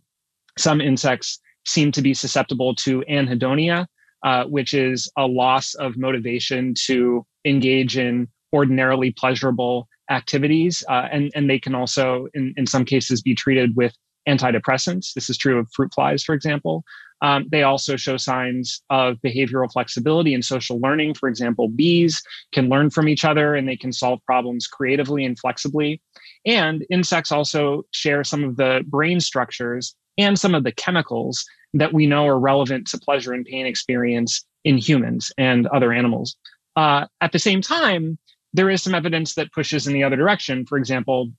some 0.58 0.82
insects 0.82 1.40
seem 1.64 1.92
to 1.92 2.02
be 2.02 2.12
susceptible 2.12 2.74
to 2.74 3.02
anhedonia, 3.08 3.86
uh, 4.22 4.44
which 4.44 4.74
is 4.74 5.10
a 5.16 5.26
loss 5.26 5.72
of 5.76 5.96
motivation 5.96 6.74
to 6.88 7.24
engage 7.46 7.96
in 7.96 8.28
ordinarily 8.52 9.10
pleasurable 9.12 9.88
activities. 10.10 10.84
Uh, 10.90 11.08
and, 11.10 11.32
and 11.34 11.48
they 11.48 11.58
can 11.58 11.74
also, 11.74 12.26
in, 12.34 12.52
in 12.58 12.66
some 12.66 12.84
cases, 12.84 13.22
be 13.22 13.34
treated 13.34 13.74
with 13.74 13.94
antidepressants. 14.28 15.14
This 15.14 15.30
is 15.30 15.38
true 15.38 15.58
of 15.58 15.68
fruit 15.72 15.90
flies, 15.94 16.22
for 16.22 16.34
example. 16.34 16.84
Um, 17.22 17.46
they 17.50 17.62
also 17.62 17.96
show 17.96 18.16
signs 18.16 18.82
of 18.90 19.16
behavioral 19.24 19.72
flexibility 19.72 20.34
and 20.34 20.44
social 20.44 20.80
learning. 20.80 21.14
For 21.14 21.28
example, 21.28 21.68
bees 21.68 22.20
can 22.52 22.68
learn 22.68 22.90
from 22.90 23.08
each 23.08 23.24
other 23.24 23.54
and 23.54 23.66
they 23.66 23.76
can 23.76 23.92
solve 23.92 24.20
problems 24.26 24.66
creatively 24.66 25.24
and 25.24 25.38
flexibly. 25.38 26.02
And 26.44 26.84
insects 26.90 27.30
also 27.30 27.84
share 27.92 28.24
some 28.24 28.42
of 28.42 28.56
the 28.56 28.84
brain 28.86 29.20
structures 29.20 29.94
and 30.18 30.38
some 30.38 30.54
of 30.54 30.64
the 30.64 30.72
chemicals 30.72 31.46
that 31.74 31.92
we 31.92 32.06
know 32.06 32.26
are 32.26 32.38
relevant 32.38 32.88
to 32.88 32.98
pleasure 32.98 33.32
and 33.32 33.46
pain 33.46 33.66
experience 33.66 34.44
in 34.64 34.76
humans 34.76 35.32
and 35.38 35.66
other 35.68 35.92
animals. 35.92 36.36
Uh, 36.76 37.06
at 37.20 37.32
the 37.32 37.38
same 37.38 37.62
time, 37.62 38.18
there 38.52 38.68
is 38.68 38.82
some 38.82 38.94
evidence 38.94 39.34
that 39.34 39.52
pushes 39.52 39.86
in 39.86 39.92
the 39.92 40.04
other 40.04 40.16
direction. 40.16 40.66
For 40.66 40.76
example, 40.76 41.30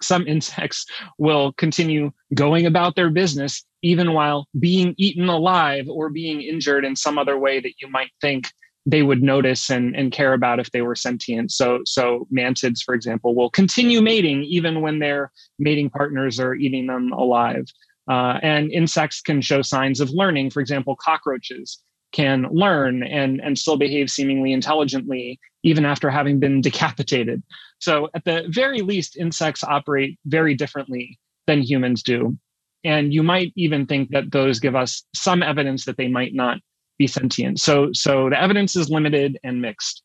some 0.00 0.26
insects 0.26 0.86
will 1.18 1.52
continue 1.54 2.12
going 2.34 2.66
about 2.66 2.94
their 2.94 3.10
business 3.10 3.64
even 3.84 4.14
while 4.14 4.48
being 4.58 4.94
eaten 4.96 5.28
alive 5.28 5.86
or 5.90 6.08
being 6.08 6.40
injured 6.40 6.86
in 6.86 6.96
some 6.96 7.18
other 7.18 7.38
way 7.38 7.60
that 7.60 7.74
you 7.82 7.86
might 7.86 8.10
think 8.18 8.46
they 8.86 9.02
would 9.02 9.22
notice 9.22 9.70
and, 9.70 9.94
and 9.94 10.10
care 10.10 10.32
about 10.32 10.58
if 10.58 10.70
they 10.70 10.80
were 10.80 10.94
sentient. 10.94 11.52
So, 11.52 11.80
so 11.84 12.26
mantids, 12.34 12.82
for 12.82 12.94
example, 12.94 13.34
will 13.34 13.50
continue 13.50 14.00
mating 14.00 14.42
even 14.44 14.80
when 14.80 15.00
their 15.00 15.30
mating 15.58 15.90
partners 15.90 16.40
are 16.40 16.54
eating 16.54 16.86
them 16.86 17.12
alive. 17.12 17.66
Uh, 18.10 18.38
and 18.42 18.72
insects 18.72 19.20
can 19.20 19.42
show 19.42 19.60
signs 19.60 20.00
of 20.00 20.10
learning. 20.10 20.50
For 20.50 20.60
example, 20.60 20.96
cockroaches 20.96 21.82
can 22.12 22.46
learn 22.50 23.02
and, 23.02 23.40
and 23.42 23.58
still 23.58 23.76
behave 23.76 24.10
seemingly 24.10 24.52
intelligently 24.52 25.38
even 25.62 25.84
after 25.84 26.10
having 26.10 26.38
been 26.40 26.60
decapitated. 26.62 27.42
So, 27.80 28.08
at 28.14 28.24
the 28.24 28.46
very 28.48 28.80
least, 28.80 29.16
insects 29.16 29.62
operate 29.62 30.18
very 30.24 30.54
differently 30.54 31.18
than 31.46 31.60
humans 31.60 32.02
do. 32.02 32.38
And 32.84 33.12
you 33.14 33.22
might 33.22 33.52
even 33.56 33.86
think 33.86 34.10
that 34.10 34.30
those 34.30 34.60
give 34.60 34.76
us 34.76 35.04
some 35.14 35.42
evidence 35.42 35.86
that 35.86 35.96
they 35.96 36.08
might 36.08 36.34
not 36.34 36.58
be 36.98 37.06
sentient. 37.06 37.60
So, 37.60 37.90
so 37.92 38.28
the 38.30 38.40
evidence 38.40 38.76
is 38.76 38.90
limited 38.90 39.38
and 39.42 39.60
mixed. 39.60 40.02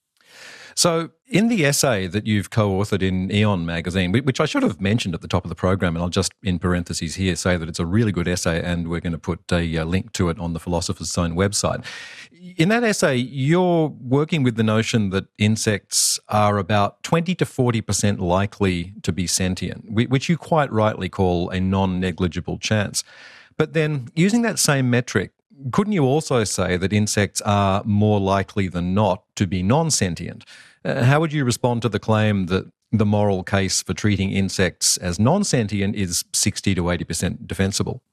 So, 0.80 1.10
in 1.28 1.50
the 1.50 1.66
essay 1.66 2.08
that 2.08 2.26
you've 2.26 2.52
co 2.52 2.70
authored 2.70 3.02
in 3.02 3.30
Aeon 3.34 3.66
magazine, 3.66 4.14
which 4.14 4.40
I 4.40 4.46
should 4.46 4.64
have 4.64 4.80
mentioned 4.80 5.14
at 5.14 5.20
the 5.20 5.28
top 5.28 5.44
of 5.44 5.50
the 5.50 5.56
program, 5.56 5.98
and 5.98 6.02
I'll 6.02 6.08
just 6.08 6.32
in 6.42 6.58
parentheses 6.58 7.16
here 7.16 7.36
say 7.36 7.58
that 7.58 7.68
it's 7.68 7.82
a 7.82 7.86
really 7.86 8.14
good 8.14 8.30
essay, 8.30 8.64
and 8.64 8.88
we're 8.88 9.02
going 9.02 9.12
to 9.12 9.18
put 9.18 9.42
a 9.52 9.84
link 9.84 10.14
to 10.14 10.30
it 10.30 10.40
on 10.40 10.54
the 10.54 10.60
Philosopher's 10.62 11.12
Zone 11.12 11.36
website. 11.36 11.84
In 12.56 12.70
that 12.70 12.86
essay, 12.86 13.18
you're 13.18 13.90
working 13.90 14.42
with 14.42 14.56
the 14.56 14.64
notion 14.64 15.10
that 15.10 15.26
insects 15.38 16.18
are 16.30 16.58
about 16.58 17.04
20 17.04 17.36
to 17.36 17.44
40% 17.44 18.20
likely 18.20 18.94
to 19.04 19.12
be 19.12 19.28
sentient, 19.28 19.92
which 19.92 20.30
you 20.30 20.38
quite 20.38 20.72
rightly 20.72 21.10
call 21.10 21.50
a 21.50 21.60
non 21.60 22.00
negligible 22.00 22.58
chance. 22.58 23.04
But 23.58 23.74
then, 23.74 24.08
using 24.16 24.44
that 24.44 24.58
same 24.58 24.90
metric, 24.90 25.34
couldn't 25.72 25.94
you 25.94 26.04
also 26.04 26.44
say 26.44 26.78
that 26.78 26.94
insects 26.94 27.42
are 27.42 27.84
more 27.86 28.20
likely 28.20 28.68
than 28.68 28.94
not 28.94 29.24
to 29.36 29.48
be 29.48 29.64
non 29.64 29.92
sentient? 29.92 30.46
Uh, 30.86 31.04
how 31.04 31.20
would 31.20 31.34
you 31.34 31.44
respond 31.44 31.82
to 31.82 31.90
the 31.90 32.00
claim 32.00 32.46
that 32.48 32.72
the 32.92 33.06
moral 33.06 33.44
case 33.44 33.82
for 33.82 33.94
treating 33.94 34.32
insects 34.32 34.98
as 34.98 35.20
non 35.20 35.44
sentient 35.44 35.96
is 35.96 36.24
60 36.34 36.76
to 36.76 36.84
80% 36.84 37.48
defensible? 37.48 38.02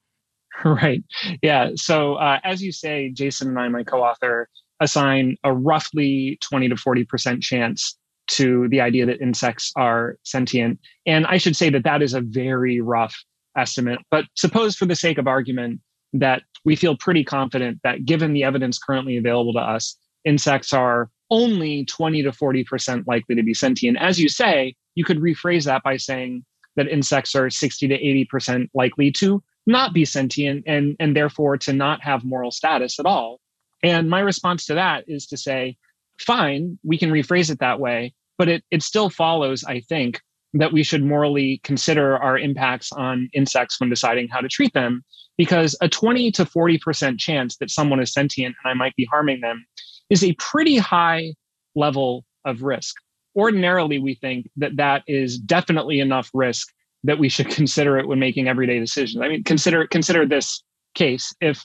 Right. 0.65 1.05
Yeah. 1.43 1.73
So, 1.75 2.15
uh, 2.15 2.41
as 2.43 2.62
you 2.62 2.73
say, 2.73 3.11
Jason 3.11 3.49
and 3.49 3.59
I, 3.59 3.69
my 3.69 3.85
co 3.85 4.03
author, 4.03 4.49
assign 4.81 5.37
a 5.45 5.53
roughly 5.53 6.38
20 6.41 6.71
to 6.71 6.75
40% 6.76 7.43
chance 7.43 7.95
to 8.29 8.67
the 8.69 8.81
idea 8.81 9.05
that 9.05 9.21
insects 9.21 9.71
are 9.76 10.17
sentient. 10.23 10.81
And 11.05 11.26
I 11.26 11.37
should 11.37 11.57
say 11.57 11.69
that 11.71 11.85
that 11.85 12.00
is 12.00 12.15
a 12.15 12.23
very 12.23 12.81
rough 12.81 13.15
estimate. 13.57 13.99
But 14.11 14.25
suppose, 14.35 14.76
for 14.76 14.87
the 14.87 14.97
sake 14.97 15.19
of 15.19 15.26
argument, 15.26 15.81
that 16.15 16.43
we 16.66 16.76
feel 16.76 16.96
pretty 16.96 17.25
confident 17.25 17.80
that 17.85 18.04
given 18.04 18.35
the 18.35 18.42
evidence 18.42 18.78
currently 18.78 19.16
available 19.16 19.52
to 19.54 19.61
us, 19.61 19.96
insects 20.25 20.73
are 20.73 21.08
only 21.30 21.85
20 21.87 22.25
to 22.25 22.32
40% 22.32 23.06
likely 23.06 23.37
to 23.37 23.42
be 23.42 23.54
sentient. 23.54 23.96
As 23.99 24.20
you 24.20 24.28
say, 24.28 24.75
you 24.96 25.04
could 25.04 25.20
rephrase 25.20 25.64
that 25.64 25.85
by 25.85 25.96
saying 25.96 26.44
that 26.75 26.88
insects 26.88 27.37
are 27.37 27.49
60 27.49 27.88
to 27.88 28.26
80% 28.35 28.68
likely 28.75 29.12
to 29.12 29.42
not 29.66 29.94
be 29.94 30.04
sentient 30.04 30.64
and, 30.66 30.96
and 30.99 31.16
therefore 31.16 31.56
to 31.58 31.73
not 31.73 32.02
have 32.02 32.25
moral 32.25 32.50
status 32.50 32.99
at 32.99 33.06
all. 33.06 33.40
And 33.82 34.11
my 34.11 34.20
response 34.20 34.66
to 34.66 34.75
that 34.75 35.04
is 35.06 35.26
to 35.28 35.37
say, 35.37 35.76
fine, 36.18 36.78
we 36.82 36.99
can 36.99 37.11
rephrase 37.11 37.50
it 37.50 37.61
that 37.61 37.78
way, 37.78 38.12
but 38.38 38.49
it, 38.49 38.64
it 38.73 38.82
still 38.82 39.08
follows, 39.08 39.62
I 39.64 39.80
think, 39.80 40.20
that 40.59 40.73
we 40.73 40.83
should 40.83 41.05
morally 41.05 41.61
consider 41.65 42.17
our 42.19 42.39
impacts 42.39 42.93
on 42.93 43.29
insects 43.33 43.81
when 43.81 43.91
deciding 43.91 44.29
how 44.29 44.41
to 44.41 44.49
treat 44.49 44.73
them, 44.73 45.03
because 45.37 45.77
a 45.81 45.89
20 45.89 46.31
to 46.33 46.45
40% 46.45 47.19
chance 47.19 47.57
that 47.59 47.71
someone 47.71 48.01
is 48.01 48.13
sentient 48.13 48.57
and 48.63 48.71
I 48.71 48.75
might 48.75 48.97
be 48.97 49.07
harming 49.11 49.41
them 49.41 49.67
is 50.11 50.23
a 50.25 50.35
pretty 50.35 50.79
high 50.79 51.35
level 51.75 52.25
of 52.45 52.63
risk. 52.63 52.97
Ordinarily, 53.35 53.99
we 53.99 54.15
think 54.15 54.49
that 54.57 54.77
that 54.77 55.03
is 55.07 55.39
definitely 55.39 56.01
enough 56.01 56.31
risk 56.33 56.73
that 57.05 57.19
we 57.19 57.29
should 57.29 57.49
consider 57.51 57.99
it 57.99 58.09
when 58.09 58.19
making 58.19 58.49
everyday 58.49 58.79
decisions. 58.79 59.23
I 59.23 59.29
mean, 59.29 59.45
consider 59.45 59.87
consider 59.87 60.27
this 60.27 60.63
case. 60.95 61.35
If 61.41 61.65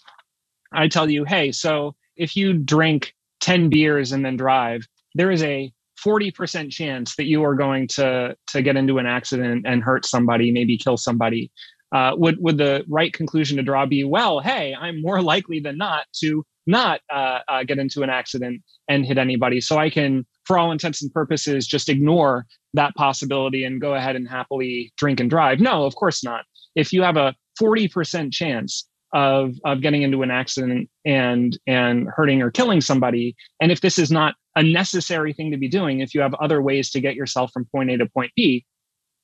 I 0.73 0.87
tell 0.87 1.09
you, 1.09 1.23
hey, 1.23 1.51
so 1.51 1.95
if 2.17 2.35
you 2.35 2.53
drink 2.53 3.13
10 3.41 3.69
beers 3.69 4.11
and 4.11 4.23
then 4.25 4.37
drive, 4.37 4.87
there 5.15 5.31
is 5.31 5.43
a 5.43 5.71
40% 6.05 6.71
chance 6.71 7.15
that 7.15 7.25
you 7.25 7.43
are 7.43 7.55
going 7.55 7.87
to 7.87 8.35
to 8.47 8.61
get 8.61 8.75
into 8.75 8.97
an 8.97 9.05
accident 9.05 9.65
and 9.67 9.83
hurt 9.83 10.05
somebody, 10.05 10.51
maybe 10.51 10.77
kill 10.77 10.97
somebody. 10.97 11.51
Uh, 11.93 12.13
would 12.15 12.37
would 12.39 12.57
the 12.57 12.85
right 12.87 13.11
conclusion 13.11 13.57
to 13.57 13.63
draw 13.63 13.85
be, 13.85 14.03
well, 14.03 14.39
hey, 14.39 14.75
I'm 14.79 15.01
more 15.01 15.21
likely 15.33 15.59
than 15.59 15.77
not 15.77 16.05
to 16.21 16.45
not 16.67 17.01
uh, 17.13 17.39
uh, 17.47 17.63
get 17.63 17.79
into 17.79 18.03
an 18.03 18.09
accident 18.09 18.61
and 18.87 19.05
hit 19.05 19.17
anybody. 19.17 19.61
So 19.61 19.77
I 19.77 19.89
can, 19.89 20.25
for 20.45 20.57
all 20.57 20.71
intents 20.71 21.01
and 21.01 21.11
purposes, 21.13 21.67
just 21.67 21.89
ignore 21.89 22.45
that 22.73 22.95
possibility 22.95 23.63
and 23.63 23.81
go 23.81 23.95
ahead 23.95 24.15
and 24.15 24.27
happily 24.27 24.93
drink 24.97 25.19
and 25.19 25.29
drive. 25.29 25.59
No, 25.59 25.85
of 25.85 25.95
course 25.95 26.23
not. 26.23 26.45
If 26.75 26.93
you 26.93 27.01
have 27.01 27.17
a 27.17 27.35
40% 27.59 28.31
chance 28.31 28.87
of, 29.13 29.55
of 29.65 29.81
getting 29.81 30.03
into 30.03 30.21
an 30.23 30.31
accident 30.31 30.89
and 31.03 31.57
and 31.67 32.07
hurting 32.15 32.41
or 32.41 32.51
killing 32.51 32.79
somebody, 32.79 33.35
and 33.59 33.71
if 33.71 33.81
this 33.81 33.99
is 33.99 34.11
not 34.11 34.35
a 34.55 34.63
necessary 34.63 35.33
thing 35.33 35.51
to 35.51 35.57
be 35.57 35.67
doing, 35.67 35.99
if 35.99 36.13
you 36.13 36.21
have 36.21 36.33
other 36.35 36.61
ways 36.61 36.89
to 36.91 36.99
get 36.99 37.15
yourself 37.15 37.51
from 37.51 37.65
point 37.65 37.89
A 37.89 37.97
to 37.97 38.05
point 38.05 38.31
B, 38.35 38.65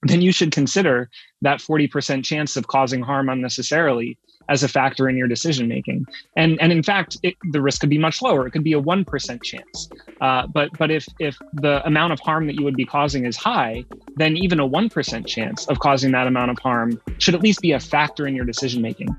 then 0.03 0.21
you 0.21 0.31
should 0.31 0.51
consider 0.51 1.09
that 1.41 1.59
40% 1.59 2.23
chance 2.23 2.55
of 2.55 2.67
causing 2.67 3.01
harm 3.01 3.29
unnecessarily 3.29 4.17
as 4.49 4.63
a 4.63 4.67
factor 4.67 5.09
in 5.09 5.17
your 5.17 5.27
decision 5.27 5.67
making. 5.67 6.05
And 6.35 6.59
and 6.61 6.71
in 6.71 6.83
fact, 6.83 7.17
it, 7.23 7.35
the 7.51 7.61
risk 7.61 7.81
could 7.81 7.89
be 7.89 7.97
much 7.97 8.21
lower. 8.21 8.47
It 8.47 8.51
could 8.51 8.63
be 8.63 8.73
a 8.73 8.79
one 8.79 9.03
percent 9.03 9.43
chance. 9.43 9.89
Uh, 10.21 10.47
but 10.47 10.69
but 10.77 10.91
if 10.91 11.05
if 11.19 11.37
the 11.53 11.85
amount 11.85 12.13
of 12.13 12.19
harm 12.19 12.47
that 12.47 12.55
you 12.55 12.63
would 12.63 12.77
be 12.77 12.85
causing 12.85 13.25
is 13.25 13.35
high, 13.35 13.83
then 14.15 14.37
even 14.37 14.59
a 14.59 14.65
one 14.65 14.89
percent 14.89 15.27
chance 15.27 15.67
of 15.67 15.79
causing 15.79 16.11
that 16.11 16.27
amount 16.27 16.51
of 16.51 16.59
harm 16.59 17.01
should 17.17 17.35
at 17.35 17.41
least 17.41 17.61
be 17.61 17.71
a 17.71 17.79
factor 17.79 18.27
in 18.27 18.35
your 18.35 18.45
decision 18.45 18.81
making. 18.81 19.09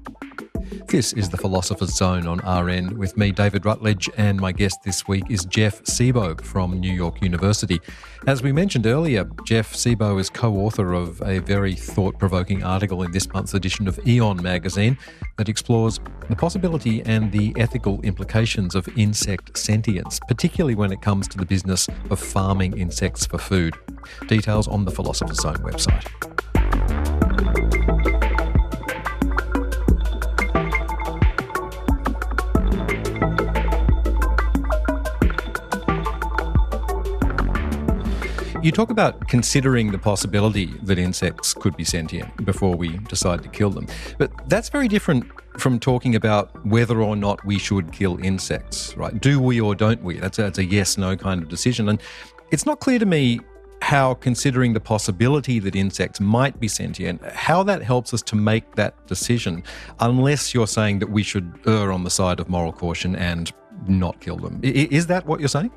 This 0.87 1.13
is 1.13 1.29
the 1.29 1.37
Philosopher's 1.37 1.95
Zone 1.95 2.27
on 2.27 2.39
RN 2.39 2.99
with 2.99 3.17
me, 3.17 3.31
David 3.31 3.65
Rutledge, 3.65 4.11
and 4.17 4.39
my 4.39 4.53
guest 4.53 4.83
this 4.83 5.09
week 5.09 5.25
is 5.31 5.45
Jeff 5.45 5.83
Sebo 5.85 6.41
from 6.43 6.79
New 6.79 6.93
York 6.93 7.23
University. 7.23 7.81
As 8.27 8.43
we 8.43 8.53
mentioned 8.53 8.87
earlier, 8.87 9.25
Jeff 9.45 9.73
Sebo 9.75 10.21
is 10.21 10.29
co 10.29 10.55
author 10.57 10.93
of 10.93 11.23
a 11.23 11.39
very 11.39 11.75
thought 11.75 12.19
provoking 12.19 12.63
article 12.65 13.03
in 13.03 13.13
this 13.13 13.33
month's 13.33 13.55
edition 13.55 13.89
of 13.89 13.99
Aeon 14.07 14.43
magazine 14.43 14.99
that 15.37 15.49
explores 15.49 16.01
the 16.29 16.37
possibility 16.37 17.03
and 17.03 17.33
the 17.33 17.55
ethical 17.57 18.01
implications 18.03 18.75
of 18.75 18.89
insect 18.99 19.57
sentience, 19.57 20.21
particularly 20.29 20.75
when 20.75 20.93
it 20.93 21.01
comes 21.01 21.29
to 21.29 21.39
the 21.39 21.47
business 21.47 21.89
of 22.11 22.19
farming 22.19 22.77
insects 22.77 23.25
for 23.25 23.39
food. 23.39 23.75
Details 24.27 24.69
on 24.69 24.85
the 24.85 24.91
Philosopher's 24.91 25.41
Zone 25.41 25.59
website. 25.59 26.98
You 38.61 38.73
talk 38.73 38.91
about 38.91 39.29
considering 39.29 39.93
the 39.93 39.99
possibility 39.99 40.67
that 40.83 40.99
insects 40.99 41.55
could 41.55 41.77
be 41.77 41.85
sentient 41.85 42.45
before 42.45 42.75
we 42.75 42.99
decide 43.09 43.45
to 43.45 43.49
kill 43.49 43.71
them. 43.71 43.87
But 44.19 44.33
that's 44.49 44.69
very 44.69 44.89
different 44.89 45.27
from 45.61 45.79
talking 45.79 46.17
about 46.17 46.67
whether 46.67 47.01
or 47.01 47.15
not 47.15 47.45
we 47.45 47.57
should 47.57 47.93
kill 47.93 48.19
insects, 48.19 48.97
right? 48.97 49.21
Do 49.21 49.41
we 49.41 49.61
or 49.61 49.77
don't 49.77 50.03
we? 50.03 50.19
That's 50.19 50.41
a, 50.41 50.43
that's 50.43 50.59
a 50.59 50.65
yes 50.65 50.99
no 50.99 51.17
kind 51.17 51.41
of 51.41 51.49
decision. 51.49 51.89
And 51.89 52.01
it's 52.51 52.67
not 52.67 52.81
clear 52.81 52.99
to 52.99 53.07
me 53.07 53.39
how 53.81 54.15
considering 54.15 54.73
the 54.73 54.81
possibility 54.81 55.61
that 55.61 55.77
insects 55.77 56.21
might 56.21 56.59
be 56.59 56.67
sentient, 56.67 57.25
how 57.27 57.63
that 57.63 57.81
helps 57.81 58.13
us 58.13 58.23
to 58.23 58.35
make 58.35 58.75
that 58.75 59.07
decision, 59.07 59.63
unless 60.01 60.53
you're 60.53 60.67
saying 60.67 60.99
that 60.99 61.11
we 61.11 61.23
should 61.23 61.61
err 61.67 61.93
on 61.93 62.03
the 62.03 62.11
side 62.11 62.41
of 62.41 62.49
moral 62.49 62.73
caution 62.73 63.15
and 63.15 63.53
not 63.87 64.21
kill 64.21 64.37
them. 64.37 64.59
Is 64.65 65.07
that 65.07 65.27
what 65.27 65.39
you're 65.39 65.49
saying? 65.49 65.71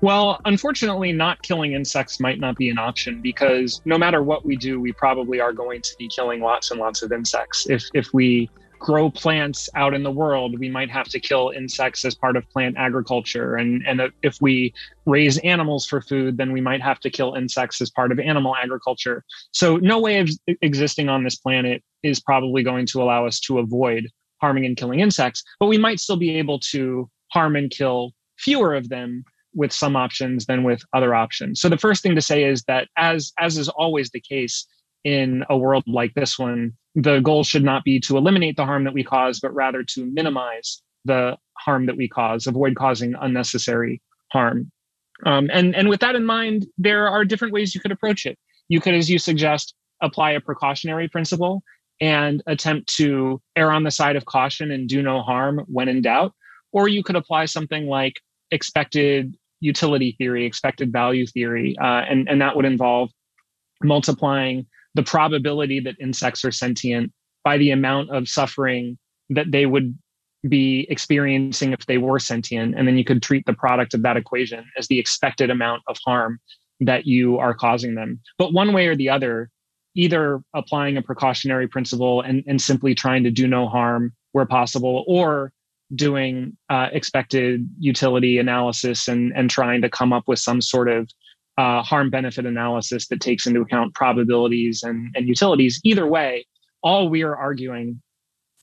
Well, 0.00 0.40
unfortunately, 0.44 1.12
not 1.12 1.42
killing 1.42 1.72
insects 1.72 2.20
might 2.20 2.38
not 2.38 2.56
be 2.56 2.68
an 2.68 2.78
option 2.78 3.20
because 3.22 3.80
no 3.84 3.98
matter 3.98 4.22
what 4.22 4.44
we 4.44 4.56
do, 4.56 4.80
we 4.80 4.92
probably 4.92 5.40
are 5.40 5.52
going 5.52 5.82
to 5.82 5.94
be 5.98 6.08
killing 6.08 6.40
lots 6.40 6.70
and 6.70 6.80
lots 6.80 7.02
of 7.02 7.12
insects. 7.12 7.68
If 7.68 7.84
if 7.94 8.12
we 8.12 8.50
grow 8.78 9.10
plants 9.10 9.68
out 9.74 9.94
in 9.94 10.02
the 10.02 10.10
world, 10.10 10.58
we 10.58 10.68
might 10.68 10.90
have 10.90 11.08
to 11.08 11.20
kill 11.20 11.50
insects 11.56 12.04
as 12.04 12.14
part 12.14 12.36
of 12.36 12.48
plant 12.50 12.76
agriculture. 12.76 13.56
And, 13.56 13.82
and 13.86 14.00
if 14.22 14.40
we 14.40 14.72
raise 15.06 15.38
animals 15.38 15.86
for 15.86 16.00
food, 16.00 16.36
then 16.36 16.52
we 16.52 16.60
might 16.60 16.82
have 16.82 17.00
to 17.00 17.10
kill 17.10 17.34
insects 17.34 17.80
as 17.80 17.90
part 17.90 18.12
of 18.12 18.18
animal 18.18 18.54
agriculture. 18.54 19.24
So, 19.52 19.76
no 19.78 19.98
way 19.98 20.18
of 20.18 20.30
existing 20.60 21.08
on 21.08 21.24
this 21.24 21.36
planet 21.36 21.82
is 22.02 22.20
probably 22.20 22.62
going 22.62 22.86
to 22.86 23.02
allow 23.02 23.26
us 23.26 23.40
to 23.40 23.58
avoid 23.58 24.08
harming 24.40 24.66
and 24.66 24.76
killing 24.76 25.00
insects, 25.00 25.42
but 25.58 25.66
we 25.66 25.78
might 25.78 25.98
still 25.98 26.16
be 26.16 26.36
able 26.36 26.60
to 26.60 27.08
harm 27.32 27.56
and 27.56 27.70
kill 27.70 28.12
fewer 28.38 28.74
of 28.74 28.88
them 28.88 29.24
with 29.56 29.72
some 29.72 29.96
options 29.96 30.46
than 30.46 30.62
with 30.62 30.82
other 30.92 31.14
options. 31.14 31.60
So 31.60 31.68
the 31.68 31.78
first 31.78 32.02
thing 32.02 32.14
to 32.14 32.20
say 32.20 32.44
is 32.44 32.62
that 32.64 32.88
as 32.96 33.32
as 33.38 33.58
is 33.58 33.68
always 33.68 34.10
the 34.10 34.20
case 34.20 34.66
in 35.02 35.44
a 35.48 35.56
world 35.56 35.84
like 35.86 36.14
this 36.14 36.38
one, 36.38 36.72
the 36.94 37.20
goal 37.20 37.42
should 37.42 37.64
not 37.64 37.84
be 37.84 37.98
to 38.00 38.16
eliminate 38.16 38.56
the 38.56 38.64
harm 38.64 38.84
that 38.84 38.94
we 38.94 39.02
cause, 39.02 39.40
but 39.40 39.54
rather 39.54 39.82
to 39.82 40.06
minimize 40.06 40.82
the 41.04 41.36
harm 41.58 41.86
that 41.86 41.96
we 41.96 42.08
cause, 42.08 42.46
avoid 42.46 42.74
causing 42.76 43.14
unnecessary 43.20 44.02
harm. 44.32 44.70
Um, 45.24 45.48
and, 45.52 45.74
and 45.74 45.88
with 45.88 46.00
that 46.00 46.14
in 46.14 46.24
mind, 46.24 46.66
there 46.76 47.08
are 47.08 47.24
different 47.24 47.54
ways 47.54 47.74
you 47.74 47.80
could 47.80 47.92
approach 47.92 48.26
it. 48.26 48.38
You 48.68 48.80
could, 48.80 48.94
as 48.94 49.08
you 49.08 49.18
suggest, 49.18 49.74
apply 50.02 50.32
a 50.32 50.40
precautionary 50.40 51.08
principle 51.08 51.62
and 52.00 52.42
attempt 52.46 52.94
to 52.96 53.40
err 53.56 53.72
on 53.72 53.84
the 53.84 53.90
side 53.90 54.16
of 54.16 54.26
caution 54.26 54.70
and 54.70 54.88
do 54.88 55.02
no 55.02 55.22
harm 55.22 55.64
when 55.68 55.88
in 55.88 56.02
doubt. 56.02 56.32
Or 56.72 56.88
you 56.88 57.02
could 57.02 57.16
apply 57.16 57.46
something 57.46 57.86
like 57.86 58.20
expected 58.50 59.36
utility 59.60 60.14
theory, 60.18 60.44
expected 60.44 60.92
value 60.92 61.26
theory, 61.26 61.76
uh, 61.80 62.02
and, 62.08 62.28
and 62.28 62.40
that 62.40 62.56
would 62.56 62.64
involve 62.64 63.10
multiplying 63.82 64.66
the 64.94 65.02
probability 65.02 65.80
that 65.80 65.96
insects 66.00 66.44
are 66.44 66.52
sentient 66.52 67.12
by 67.44 67.58
the 67.58 67.70
amount 67.70 68.10
of 68.10 68.28
suffering 68.28 68.98
that 69.30 69.50
they 69.50 69.66
would 69.66 69.96
be 70.48 70.86
experiencing 70.90 71.72
if 71.72 71.86
they 71.86 71.98
were 71.98 72.18
sentient. 72.18 72.74
And 72.76 72.86
then 72.86 72.96
you 72.96 73.04
could 73.04 73.22
treat 73.22 73.44
the 73.46 73.52
product 73.52 73.94
of 73.94 74.02
that 74.02 74.16
equation 74.16 74.64
as 74.78 74.88
the 74.88 74.98
expected 74.98 75.50
amount 75.50 75.82
of 75.88 75.96
harm 76.04 76.38
that 76.80 77.06
you 77.06 77.38
are 77.38 77.54
causing 77.54 77.94
them. 77.94 78.20
But 78.38 78.52
one 78.52 78.72
way 78.72 78.86
or 78.86 78.96
the 78.96 79.10
other, 79.10 79.50
either 79.94 80.40
applying 80.54 80.96
a 80.96 81.02
precautionary 81.02 81.66
principle 81.66 82.20
and, 82.20 82.44
and 82.46 82.60
simply 82.60 82.94
trying 82.94 83.24
to 83.24 83.30
do 83.30 83.46
no 83.48 83.66
harm 83.66 84.12
where 84.32 84.46
possible, 84.46 85.04
or 85.06 85.52
doing 85.94 86.56
uh, 86.68 86.88
expected 86.92 87.68
utility 87.78 88.38
analysis 88.38 89.08
and, 89.08 89.32
and 89.36 89.50
trying 89.50 89.82
to 89.82 89.88
come 89.88 90.12
up 90.12 90.24
with 90.26 90.38
some 90.38 90.60
sort 90.60 90.88
of 90.88 91.08
uh, 91.58 91.82
harm 91.82 92.10
benefit 92.10 92.44
analysis 92.44 93.08
that 93.08 93.20
takes 93.20 93.46
into 93.46 93.60
account 93.60 93.94
probabilities 93.94 94.82
and, 94.82 95.14
and 95.14 95.26
utilities. 95.28 95.80
Either 95.84 96.06
way, 96.06 96.46
all 96.82 97.08
we 97.08 97.22
are 97.22 97.36
arguing 97.36 98.00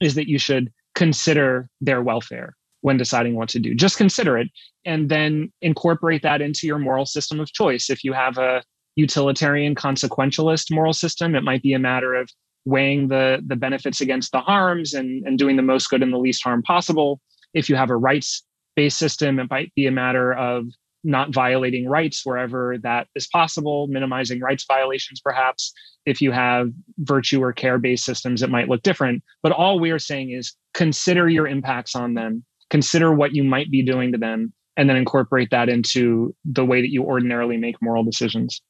is 0.02 0.16
that 0.16 0.28
you 0.28 0.38
should 0.38 0.72
consider 0.96 1.70
their 1.82 2.02
welfare 2.02 2.56
when 2.82 2.98
deciding 2.98 3.36
what 3.36 3.50
to 3.50 3.60
do. 3.60 3.74
Just 3.74 3.98
consider 3.98 4.38
it 4.38 4.50
and 4.86 5.10
then 5.10 5.52
incorporate 5.62 6.22
that 6.22 6.42
into 6.42 6.68
your 6.68 6.78
moral 6.78 7.06
system 7.06 7.40
of 7.40 7.52
choice. 7.52 7.90
If 7.90 8.04
you 8.04 8.14
have 8.14 8.38
a 8.38 8.62
utilitarian 8.96 9.74
consequentialist 9.74 10.66
moral 10.70 10.94
system, 10.94 11.34
it 11.34 11.44
might 11.44 11.64
be 11.64 11.74
a 11.74 11.80
matter 11.80 12.14
of 12.14 12.30
weighing 12.66 13.08
the, 13.08 13.42
the 13.46 13.56
benefits 13.56 14.02
against 14.02 14.32
the 14.32 14.40
harms 14.40 14.94
and, 14.94 15.26
and 15.28 15.38
doing 15.38 15.56
the 15.56 15.62
most 15.62 15.90
good 15.90 16.02
and 16.02 16.14
the 16.14 16.18
least 16.18 16.44
harm 16.44 16.64
possible. 16.64 17.20
If 17.54 17.70
you 17.70 17.76
have 17.76 17.90
a 17.90 17.98
rights 17.98 18.44
based 18.76 18.98
system, 18.98 19.40
it 19.40 19.50
might 19.50 19.74
be 19.76 19.86
a 19.86 19.92
matter 19.92 20.34
of 20.34 20.66
not 21.04 21.34
violating 21.34 21.88
rights 21.88 22.26
wherever 22.26 22.78
that 22.82 23.08
is 23.16 23.28
possible, 23.28 23.88
minimizing 23.88 24.40
rights 24.40 24.66
violations, 24.66 25.20
perhaps. 25.20 25.74
If 26.06 26.22
you 26.22 26.32
have 26.32 26.70
virtue 27.00 27.42
or 27.42 27.52
care 27.54 27.78
based 27.78 28.06
systems, 28.06 28.42
it 28.42 28.50
might 28.50 28.70
look 28.70 28.84
different. 28.84 29.24
But 29.42 29.52
all 29.52 29.80
we 29.80 29.92
are 29.92 30.00
saying 30.00 30.32
is 30.32 30.54
consider 30.74 31.30
your 31.30 31.48
impacts 31.48 31.96
on 31.96 32.14
them, 32.14 32.44
consider 32.70 33.14
what 33.14 33.34
you 33.34 33.44
might 33.44 33.70
be 33.70 33.84
doing 33.84 34.12
to 34.14 34.18
them, 34.18 34.54
and 34.78 34.90
then 34.90 34.96
incorporate 34.96 35.50
that 35.52 35.70
into 35.70 36.36
the 36.46 36.66
way 36.66 36.82
that 36.82 36.92
you 36.92 37.04
ordinarily 37.04 37.58
make 37.58 37.82
moral 37.82 38.04
decisions. 38.04 38.62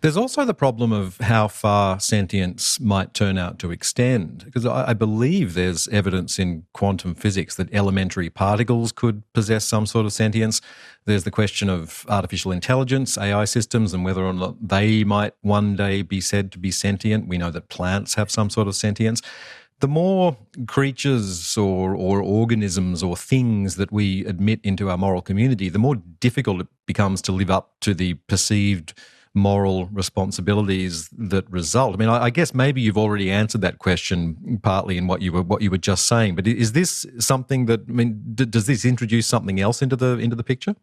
There's 0.00 0.16
also 0.16 0.44
the 0.44 0.54
problem 0.54 0.92
of 0.92 1.18
how 1.18 1.48
far 1.48 1.98
sentience 1.98 2.78
might 2.78 3.14
turn 3.14 3.36
out 3.36 3.58
to 3.60 3.72
extend, 3.72 4.44
because 4.44 4.64
I, 4.64 4.94
believe 4.94 5.54
there's 5.54 5.88
evidence 5.88 6.38
in 6.38 6.66
quantum 6.72 7.14
physics 7.14 7.56
that 7.56 7.72
elementary 7.74 8.30
particles 8.30 8.92
could 8.92 9.24
possess 9.32 9.64
some 9.64 9.86
sort 9.86 10.06
of 10.06 10.12
sentience. 10.12 10.60
There's 11.04 11.24
the 11.24 11.32
question 11.32 11.68
of 11.68 12.06
artificial 12.08 12.52
intelligence, 12.52 13.18
AI 13.18 13.44
systems, 13.44 13.92
and 13.92 14.04
whether 14.04 14.24
or 14.24 14.32
not 14.32 14.68
they 14.68 15.02
might 15.02 15.34
one 15.40 15.74
day 15.74 16.02
be 16.02 16.20
said 16.20 16.52
to 16.52 16.58
be 16.58 16.70
sentient. 16.70 17.26
We 17.26 17.38
know 17.38 17.50
that 17.50 17.68
plants 17.68 18.14
have 18.14 18.30
some 18.30 18.50
sort 18.50 18.68
of 18.68 18.76
sentience 18.76 19.20
the 19.80 19.88
more 19.88 20.36
creatures 20.66 21.56
or, 21.56 21.94
or 21.94 22.20
organisms 22.20 23.00
or 23.00 23.16
things 23.16 23.76
that 23.76 23.92
we 23.92 24.24
admit 24.24 24.60
into 24.64 24.90
our 24.90 24.98
moral 24.98 25.22
community, 25.22 25.68
the 25.68 25.78
more 25.78 25.94
difficult 25.94 26.60
it 26.60 26.66
becomes 26.86 27.22
to 27.22 27.30
live 27.30 27.50
up 27.50 27.74
to 27.80 27.94
the 27.94 28.14
perceived 28.14 28.92
moral 29.38 29.86
responsibilities 29.86 31.08
that 31.16 31.50
result? 31.50 31.94
I 31.94 31.96
mean, 31.96 32.08
I, 32.08 32.24
I, 32.24 32.30
guess 32.30 32.54
maybe 32.54 32.80
you've 32.80 32.98
already 32.98 33.30
answered 33.30 33.60
that 33.62 33.78
question 33.78 34.60
partly 34.62 34.98
in 34.98 35.06
what 35.06 35.22
you 35.22 35.32
were 35.32 35.42
what 35.42 35.62
you 35.62 35.70
were 35.70 35.78
just 35.78 36.06
saying. 36.06 36.34
But 36.34 36.46
is 36.46 36.72
this 36.72 37.06
something 37.18 37.66
that 37.66 37.80
I 37.88 37.92
mean? 37.92 38.22
D- 38.34 38.44
does 38.44 38.66
this 38.66 38.84
introduce 38.84 39.26
something 39.26 39.60
else 39.60 39.82
into 39.82 39.96
the 39.96 40.18
into 40.18 40.36
the 40.36 40.44
picture? 40.44 40.74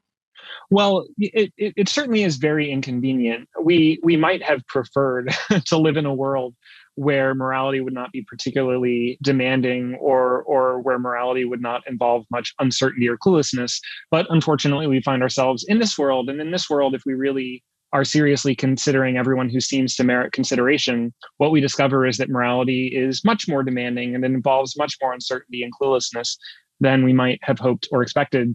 Well, 0.72 1.06
it, 1.18 1.54
it, 1.58 1.74
it 1.78 1.90
certainly 1.90 2.24
is 2.24 2.38
very 2.38 2.72
inconvenient. 2.72 3.48
We 3.62 4.00
we 4.04 4.18
might 4.18 4.42
have 4.44 4.66
preferred 4.68 5.34
to 5.66 5.78
live 5.78 5.98
in 5.98 6.06
a 6.06 6.14
world 6.14 6.56
where 6.96 7.36
morality 7.36 7.82
would 7.82 7.94
not 7.94 8.12
be 8.12 8.24
particularly 8.24 9.18
demanding 9.22 9.96
or 9.96 10.44
or 10.44 10.80
where 10.80 10.98
morality 10.98 11.46
would 11.46 11.62
not 11.62 11.84
involve 11.88 12.26
much 12.32 12.54
uncertainty 12.60 13.08
or 13.08 13.18
cluelessness 13.18 13.80
but 14.12 14.26
unfortunately 14.30 14.88
we 14.88 15.02
find 15.02 15.22
ourselves 15.22 15.66
in 15.68 15.80
this 15.80 15.98
world 15.98 16.30
and 16.30 16.40
in 16.40 16.52
this 16.52 16.70
world 16.70 16.96
if 16.96 17.02
we 17.06 17.14
really 17.14 17.62
are 17.96 18.04
seriously 18.04 18.54
considering 18.54 19.16
everyone 19.16 19.48
who 19.48 19.62
seems 19.62 19.96
to 19.96 20.04
merit 20.04 20.34
consideration, 20.34 21.14
what 21.38 21.52
we 21.52 21.62
discover 21.62 22.06
is 22.06 22.18
that 22.18 22.30
morality 22.30 22.88
is 22.88 23.24
much 23.24 23.48
more 23.48 23.64
demanding 23.64 24.14
and 24.14 24.26
it 24.26 24.32
involves 24.32 24.78
much 24.78 24.98
more 25.02 25.14
uncertainty 25.14 25.64
and 25.64 25.72
cluelessness 25.74 26.36
than 26.82 27.06
we 27.06 27.14
might 27.14 27.40
have 27.42 27.58
hoped 27.58 27.88
or 27.94 28.02
expected. 28.02 28.54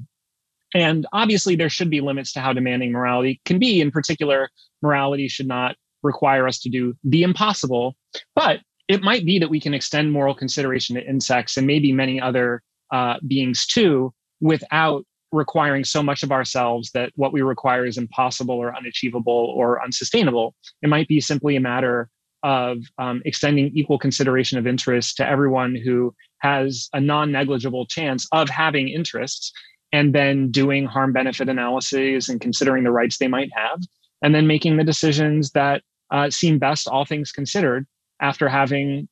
And 0.74 1.06
obviously, 1.14 1.56
there 1.56 1.70
should 1.70 1.88
be 1.88 2.02
limits 2.02 2.34
to 2.34 2.40
how 2.40 2.52
demanding 2.52 2.92
morality 2.92 3.40
can 3.46 3.58
be. 3.58 3.80
In 3.80 3.90
particular, 3.90 4.50
morality 4.82 5.26
should 5.26 5.48
not 5.48 5.74
require 6.02 6.46
us 6.46 6.58
to 6.60 6.68
do 6.68 6.92
the 7.02 7.22
impossible, 7.22 7.96
but 8.34 8.60
it 8.88 9.02
might 9.02 9.24
be 9.24 9.38
that 9.38 9.48
we 9.48 9.58
can 9.58 9.72
extend 9.72 10.12
moral 10.12 10.34
consideration 10.34 10.96
to 10.96 11.08
insects 11.08 11.56
and 11.56 11.66
maybe 11.66 11.94
many 11.94 12.20
other 12.20 12.62
uh, 12.92 13.14
beings 13.26 13.64
too 13.64 14.12
without 14.42 15.06
requiring 15.32 15.84
so 15.84 16.02
much 16.02 16.22
of 16.22 16.32
ourselves 16.32 16.90
that 16.92 17.12
what 17.16 17.32
we 17.32 17.42
require 17.42 17.86
is 17.86 17.98
impossible 17.98 18.56
or 18.56 18.76
unachievable 18.76 19.52
or 19.56 19.82
unsustainable. 19.82 20.54
It 20.82 20.88
might 20.88 21.08
be 21.08 21.20
simply 21.20 21.56
a 21.56 21.60
matter 21.60 22.08
of 22.42 22.78
um, 22.98 23.22
extending 23.24 23.70
equal 23.74 23.98
consideration 23.98 24.58
of 24.58 24.66
interest 24.66 25.16
to 25.18 25.28
everyone 25.28 25.74
who 25.74 26.14
has 26.38 26.88
a 26.92 27.00
non 27.00 27.30
negligible 27.30 27.86
chance 27.86 28.26
of 28.32 28.48
having 28.48 28.88
interests, 28.88 29.52
and 29.92 30.14
then 30.14 30.50
doing 30.50 30.86
harm 30.86 31.12
benefit 31.12 31.48
analyses 31.48 32.28
and 32.28 32.40
considering 32.40 32.84
the 32.84 32.92
rights 32.92 33.18
they 33.18 33.28
might 33.28 33.50
have, 33.54 33.80
and 34.22 34.34
then 34.34 34.46
making 34.46 34.76
the 34.76 34.84
decisions 34.84 35.50
that 35.50 35.82
uh, 36.10 36.30
seem 36.30 36.58
best, 36.58 36.88
all 36.88 37.04
things 37.04 37.32
considered, 37.32 37.86
after 38.20 38.48
having 38.48 39.08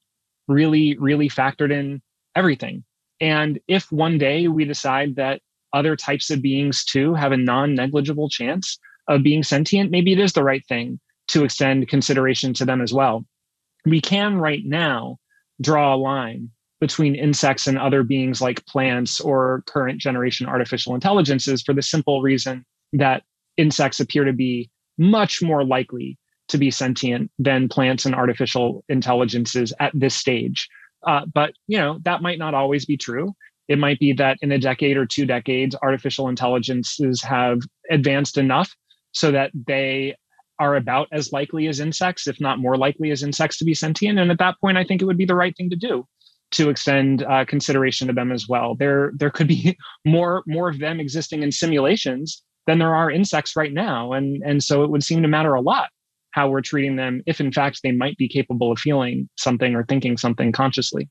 really, 0.46 0.96
really 0.98 1.28
factored 1.28 1.72
in 1.72 2.00
everything. 2.34 2.84
And 3.20 3.58
if 3.68 3.90
one 3.90 4.18
day 4.18 4.48
we 4.48 4.64
decide 4.64 5.16
that 5.16 5.40
other 5.72 5.96
types 5.96 6.30
of 6.30 6.42
beings 6.42 6.84
too 6.84 7.14
have 7.14 7.32
a 7.32 7.36
non 7.36 7.74
negligible 7.74 8.28
chance 8.28 8.78
of 9.08 9.22
being 9.22 9.42
sentient, 9.42 9.90
maybe 9.90 10.12
it 10.12 10.18
is 10.18 10.32
the 10.32 10.44
right 10.44 10.64
thing 10.66 11.00
to 11.28 11.44
extend 11.44 11.88
consideration 11.88 12.52
to 12.54 12.64
them 12.64 12.80
as 12.80 12.92
well. 12.92 13.24
We 13.84 14.00
can 14.00 14.38
right 14.38 14.62
now 14.64 15.18
draw 15.60 15.94
a 15.94 15.96
line 15.96 16.50
between 16.80 17.14
insects 17.14 17.66
and 17.66 17.78
other 17.78 18.02
beings 18.02 18.40
like 18.40 18.64
plants 18.66 19.20
or 19.20 19.62
current 19.66 20.00
generation 20.00 20.46
artificial 20.46 20.94
intelligences 20.94 21.62
for 21.62 21.74
the 21.74 21.82
simple 21.82 22.22
reason 22.22 22.64
that 22.92 23.24
insects 23.56 23.98
appear 23.98 24.24
to 24.24 24.32
be 24.32 24.70
much 24.96 25.42
more 25.42 25.64
likely 25.64 26.18
to 26.48 26.58
be 26.58 26.70
sentient 26.70 27.30
than 27.38 27.68
plants 27.68 28.06
and 28.06 28.14
artificial 28.14 28.84
intelligences 28.88 29.72
at 29.80 29.92
this 29.94 30.14
stage. 30.14 30.68
Uh, 31.06 31.26
but 31.32 31.52
you 31.66 31.78
know 31.78 31.98
that 32.04 32.22
might 32.22 32.38
not 32.38 32.54
always 32.54 32.84
be 32.84 32.96
true. 32.96 33.34
It 33.68 33.78
might 33.78 33.98
be 33.98 34.12
that 34.14 34.38
in 34.40 34.50
a 34.50 34.58
decade 34.58 34.96
or 34.96 35.06
two 35.06 35.26
decades, 35.26 35.76
artificial 35.82 36.28
intelligences 36.28 37.22
have 37.22 37.60
advanced 37.90 38.38
enough 38.38 38.74
so 39.12 39.30
that 39.30 39.50
they 39.66 40.16
are 40.58 40.76
about 40.76 41.08
as 41.12 41.32
likely 41.32 41.68
as 41.68 41.80
insects, 41.80 42.26
if 42.26 42.40
not 42.40 42.58
more 42.58 42.76
likely 42.76 43.10
as 43.10 43.22
insects 43.22 43.58
to 43.58 43.64
be 43.64 43.74
sentient. 43.74 44.18
And 44.18 44.30
at 44.30 44.38
that 44.38 44.56
point, 44.60 44.76
I 44.76 44.84
think 44.84 45.00
it 45.00 45.04
would 45.04 45.18
be 45.18 45.24
the 45.24 45.34
right 45.34 45.56
thing 45.56 45.70
to 45.70 45.76
do 45.76 46.06
to 46.50 46.70
extend 46.70 47.22
uh, 47.24 47.44
consideration 47.44 48.06
to 48.08 48.12
them 48.12 48.32
as 48.32 48.48
well. 48.48 48.74
There, 48.74 49.12
there 49.14 49.30
could 49.30 49.48
be 49.48 49.76
more 50.04 50.42
more 50.46 50.68
of 50.68 50.78
them 50.78 50.98
existing 50.98 51.42
in 51.42 51.52
simulations 51.52 52.42
than 52.66 52.78
there 52.78 52.94
are 52.94 53.10
insects 53.10 53.54
right 53.54 53.72
now, 53.72 54.12
and 54.12 54.42
and 54.44 54.62
so 54.64 54.82
it 54.82 54.90
would 54.90 55.04
seem 55.04 55.22
to 55.22 55.28
matter 55.28 55.54
a 55.54 55.60
lot 55.60 55.90
how 56.32 56.48
we're 56.48 56.60
treating 56.60 56.96
them 56.96 57.22
if 57.26 57.40
in 57.40 57.50
fact 57.50 57.80
they 57.82 57.92
might 57.92 58.16
be 58.16 58.28
capable 58.28 58.70
of 58.70 58.78
feeling 58.78 59.28
something 59.36 59.74
or 59.74 59.84
thinking 59.84 60.16
something 60.16 60.52
consciously. 60.52 61.08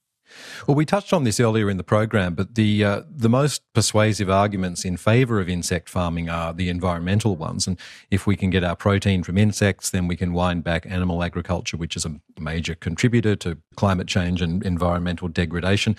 Well, 0.68 0.76
we 0.76 0.86
touched 0.86 1.14
on 1.14 1.24
this 1.24 1.40
earlier 1.40 1.70
in 1.70 1.78
the 1.78 1.84
program, 1.84 2.36
but 2.36 2.56
the 2.56 2.84
uh, 2.84 3.02
the 3.10 3.30
most 3.30 3.62
persuasive 3.74 4.30
arguments 4.30 4.86
in 4.86 4.98
favour 4.98 5.40
of 5.40 5.50
insect 5.50 5.90
farming 5.90 6.30
are 6.30 6.54
the 6.54 6.70
environmental 6.70 7.36
ones. 7.36 7.68
And 7.68 7.80
if 8.12 8.28
we 8.28 8.36
can 8.36 8.50
get 8.50 8.64
our 8.64 8.76
protein 8.76 9.24
from 9.24 9.38
insects, 9.38 9.90
then 9.90 10.08
we 10.08 10.16
can 10.16 10.34
wind 10.34 10.64
back 10.64 10.86
animal 10.86 11.24
agriculture, 11.24 11.78
which 11.78 11.96
is 11.96 12.06
a 12.06 12.20
major 12.40 12.76
contributor 12.76 13.36
to 13.38 13.58
climate 13.76 14.08
change 14.08 14.42
and 14.42 14.64
environmental 14.66 15.28
degradation. 15.28 15.96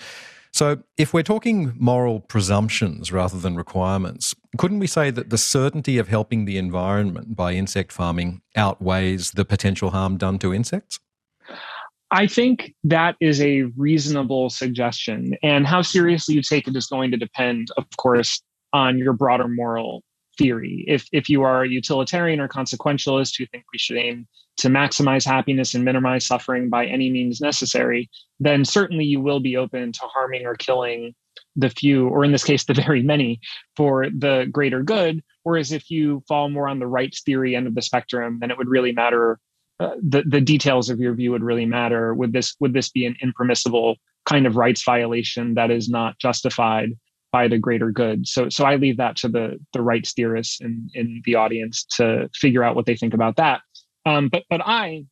So, 0.51 0.81
if 0.97 1.13
we're 1.13 1.23
talking 1.23 1.73
moral 1.77 2.21
presumptions 2.21 3.11
rather 3.11 3.37
than 3.37 3.55
requirements, 3.55 4.35
couldn't 4.57 4.79
we 4.79 4.87
say 4.87 5.11
that 5.11 5.29
the 5.29 5.37
certainty 5.37 5.99
of 5.99 6.07
helping 6.07 6.45
the 6.45 6.57
environment 6.57 7.35
by 7.35 7.53
insect 7.53 7.91
farming 7.91 8.41
outweighs 8.55 9.31
the 9.31 9.45
potential 9.45 9.91
harm 9.91 10.17
done 10.17 10.39
to 10.39 10.53
insects? 10.53 10.99
I 12.11 12.25
think 12.27 12.73
that 12.83 13.15
is 13.19 13.39
a 13.39 13.63
reasonable 13.77 14.49
suggestion. 14.49 15.37
And 15.43 15.67
how 15.67 15.81
seriously 15.81 16.35
you 16.35 16.41
take 16.41 16.67
it 16.67 16.75
is 16.75 16.87
going 16.87 17.11
to 17.11 17.17
depend, 17.17 17.69
of 17.77 17.85
course, 17.97 18.41
on 18.73 18.97
your 18.97 19.13
broader 19.13 19.47
moral 19.47 20.03
theory. 20.37 20.85
If, 20.87 21.07
if 21.11 21.29
you 21.29 21.43
are 21.43 21.63
a 21.63 21.69
utilitarian 21.69 22.39
or 22.39 22.47
consequentialist 22.47 23.37
who 23.37 23.45
think 23.47 23.65
we 23.71 23.77
should 23.77 23.97
aim 23.97 24.27
to 24.57 24.69
maximize 24.69 25.25
happiness 25.25 25.75
and 25.75 25.85
minimize 25.85 26.25
suffering 26.25 26.69
by 26.69 26.85
any 26.85 27.11
means 27.11 27.41
necessary, 27.41 28.09
then 28.39 28.65
certainly 28.65 29.05
you 29.05 29.21
will 29.21 29.39
be 29.39 29.57
open 29.57 29.91
to 29.91 30.01
harming 30.01 30.45
or 30.45 30.55
killing 30.55 31.13
the 31.55 31.69
few, 31.69 32.07
or 32.07 32.23
in 32.23 32.31
this 32.31 32.43
case, 32.43 32.63
the 32.63 32.73
very 32.73 33.03
many, 33.03 33.39
for 33.75 34.07
the 34.09 34.47
greater 34.51 34.81
good. 34.81 35.21
Whereas 35.43 35.71
if 35.71 35.89
you 35.91 36.23
fall 36.27 36.49
more 36.49 36.67
on 36.67 36.79
the 36.79 36.87
rights 36.87 37.21
theory 37.21 37.55
end 37.55 37.67
of 37.67 37.75
the 37.75 37.81
spectrum, 37.81 38.39
then 38.39 38.49
it 38.49 38.57
would 38.57 38.69
really 38.69 38.91
matter. 38.91 39.39
Uh, 39.79 39.95
the 40.01 40.23
the 40.23 40.41
details 40.41 40.89
of 40.89 40.99
your 40.99 41.13
view 41.13 41.31
would 41.31 41.43
really 41.43 41.65
matter. 41.65 42.13
Would 42.13 42.33
this 42.33 42.55
would 42.59 42.73
this 42.73 42.89
be 42.89 43.05
an 43.05 43.15
impermissible 43.21 43.95
kind 44.25 44.45
of 44.45 44.57
rights 44.57 44.83
violation 44.83 45.53
that 45.53 45.71
is 45.71 45.89
not 45.89 46.19
justified 46.19 46.89
by 47.31 47.47
the 47.47 47.57
greater 47.57 47.91
good? 47.91 48.27
So 48.27 48.49
so 48.49 48.65
I 48.65 48.75
leave 48.75 48.97
that 48.97 49.15
to 49.17 49.29
the 49.29 49.57
the 49.73 49.81
rights 49.81 50.13
theorists 50.13 50.59
in 50.59 50.89
in 50.93 51.21
the 51.25 51.35
audience 51.35 51.85
to 51.97 52.29
figure 52.33 52.63
out 52.63 52.75
what 52.75 52.85
they 52.85 52.95
think 52.95 53.13
about 53.13 53.37
that. 53.37 53.61
Um, 54.05 54.27
but 54.27 54.43
but 54.49 54.61
I 54.65 55.05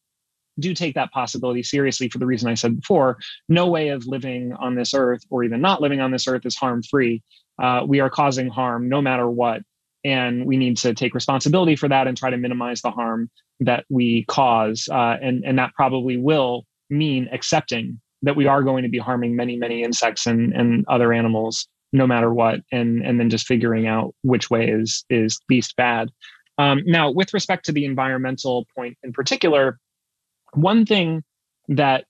do 0.59 0.73
take 0.73 0.95
that 0.95 1.11
possibility 1.11 1.63
seriously 1.63 2.09
for 2.09 2.17
the 2.17 2.25
reason 2.25 2.49
I 2.49 2.55
said 2.55 2.81
before. 2.81 3.17
No 3.47 3.67
way 3.67 3.89
of 3.89 4.05
living 4.07 4.53
on 4.53 4.75
this 4.75 4.93
earth 4.93 5.21
or 5.29 5.43
even 5.43 5.61
not 5.61 5.81
living 5.81 6.01
on 6.01 6.11
this 6.11 6.27
earth 6.27 6.45
is 6.45 6.55
harm 6.55 6.81
free. 6.83 7.21
Uh, 7.61 7.83
we 7.87 7.99
are 7.99 8.09
causing 8.09 8.49
harm 8.49 8.89
no 8.89 9.01
matter 9.01 9.29
what. 9.29 9.61
And 10.03 10.45
we 10.45 10.57
need 10.57 10.77
to 10.77 10.93
take 10.93 11.13
responsibility 11.13 11.75
for 11.75 11.89
that 11.89 12.07
and 12.07 12.17
try 12.17 12.29
to 12.29 12.37
minimize 12.37 12.81
the 12.81 12.91
harm 12.91 13.29
that 13.59 13.85
we 13.89 14.25
cause. 14.25 14.87
Uh, 14.91 15.17
and, 15.21 15.43
and 15.45 15.57
that 15.57 15.73
probably 15.73 16.17
will 16.17 16.65
mean 16.89 17.27
accepting 17.31 17.99
that 18.21 18.35
we 18.35 18.47
are 18.47 18.63
going 18.63 18.83
to 18.83 18.89
be 18.89 18.97
harming 18.97 19.35
many, 19.35 19.55
many 19.55 19.83
insects 19.83 20.25
and, 20.25 20.53
and 20.53 20.85
other 20.87 21.13
animals 21.13 21.67
no 21.93 22.05
matter 22.05 22.33
what. 22.33 22.59
And, 22.71 23.05
and 23.05 23.19
then 23.19 23.29
just 23.29 23.47
figuring 23.47 23.87
out 23.87 24.13
which 24.23 24.49
way 24.49 24.67
is, 24.67 25.05
is 25.09 25.39
least 25.49 25.75
bad. 25.75 26.09
Um, 26.57 26.81
now, 26.85 27.11
with 27.11 27.33
respect 27.33 27.65
to 27.65 27.71
the 27.71 27.85
environmental 27.85 28.65
point 28.75 28.97
in 29.03 29.13
particular, 29.13 29.79
one 30.53 30.85
thing 30.85 31.23
that 31.67 32.05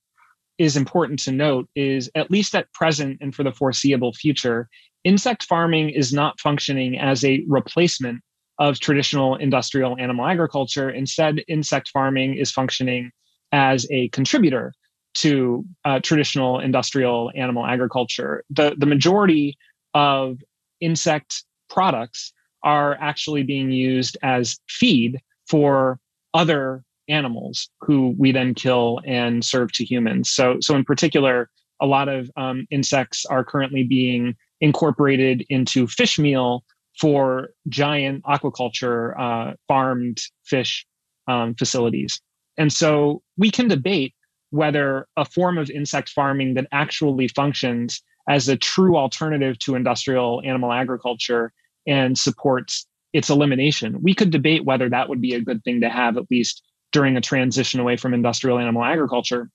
is 0.57 0.77
important 0.77 1.19
to 1.19 1.31
note 1.31 1.69
is, 1.75 2.09
at 2.15 2.31
least 2.31 2.55
at 2.55 2.71
present 2.73 3.17
and 3.21 3.35
for 3.35 3.43
the 3.43 3.51
foreseeable 3.51 4.13
future, 4.13 4.69
insect 5.03 5.43
farming 5.43 5.89
is 5.89 6.13
not 6.13 6.39
functioning 6.39 6.97
as 6.97 7.23
a 7.23 7.43
replacement 7.47 8.21
of 8.59 8.79
traditional 8.79 9.35
industrial 9.35 9.97
animal 9.99 10.25
agriculture. 10.25 10.89
Instead, 10.89 11.43
insect 11.47 11.89
farming 11.89 12.35
is 12.35 12.51
functioning 12.51 13.11
as 13.51 13.87
a 13.91 14.09
contributor 14.09 14.73
to 15.15 15.65
uh, 15.85 15.99
traditional 15.99 16.59
industrial 16.59 17.31
animal 17.35 17.65
agriculture. 17.65 18.43
The, 18.49 18.75
the 18.77 18.85
majority 18.85 19.57
of 19.93 20.37
insect 20.79 21.43
products 21.69 22.33
are 22.63 22.97
actually 22.99 23.43
being 23.43 23.71
used 23.71 24.17
as 24.21 24.59
feed 24.67 25.19
for 25.47 25.99
other 26.33 26.83
animals 27.07 27.69
who 27.81 28.13
we 28.17 28.31
then 28.31 28.53
kill 28.53 28.99
and 29.05 29.43
serve 29.43 29.71
to 29.73 29.85
humans. 29.85 30.29
So, 30.29 30.57
so 30.61 30.75
in 30.75 30.83
particular, 30.83 31.49
a 31.81 31.85
lot 31.85 32.09
of 32.09 32.29
um, 32.35 32.67
insects 32.69 33.25
are 33.25 33.43
currently 33.43 33.83
being 33.83 34.35
incorporated 34.61 35.45
into 35.49 35.87
fish 35.87 36.19
meal 36.19 36.63
for 36.99 37.49
giant 37.69 38.23
aquaculture 38.23 39.17
uh, 39.19 39.53
farmed 39.67 40.19
fish 40.43 40.85
um, 41.27 41.53
facilities. 41.55 42.19
And 42.57 42.73
so 42.73 43.21
we 43.37 43.51
can 43.51 43.67
debate 43.67 44.13
whether 44.49 45.07
a 45.17 45.25
form 45.25 45.57
of 45.57 45.69
insect 45.69 46.09
farming 46.09 46.55
that 46.55 46.67
actually 46.71 47.27
functions 47.27 48.01
as 48.29 48.47
a 48.47 48.57
true 48.57 48.97
alternative 48.97 49.59
to 49.59 49.75
industrial 49.75 50.41
animal 50.43 50.71
agriculture 50.71 51.51
and 51.85 52.17
supports 52.17 52.85
its 53.13 53.29
elimination. 53.29 54.01
We 54.01 54.13
could 54.13 54.31
debate 54.31 54.65
whether 54.65 54.89
that 54.89 55.09
would 55.09 55.21
be 55.21 55.33
a 55.33 55.41
good 55.41 55.63
thing 55.63 55.81
to 55.81 55.89
have, 55.89 56.17
at 56.17 56.29
least 56.29 56.63
during 56.91 57.15
a 57.15 57.21
transition 57.21 57.79
away 57.79 57.97
from 57.97 58.13
industrial 58.13 58.59
animal 58.59 58.83
agriculture. 58.83 59.49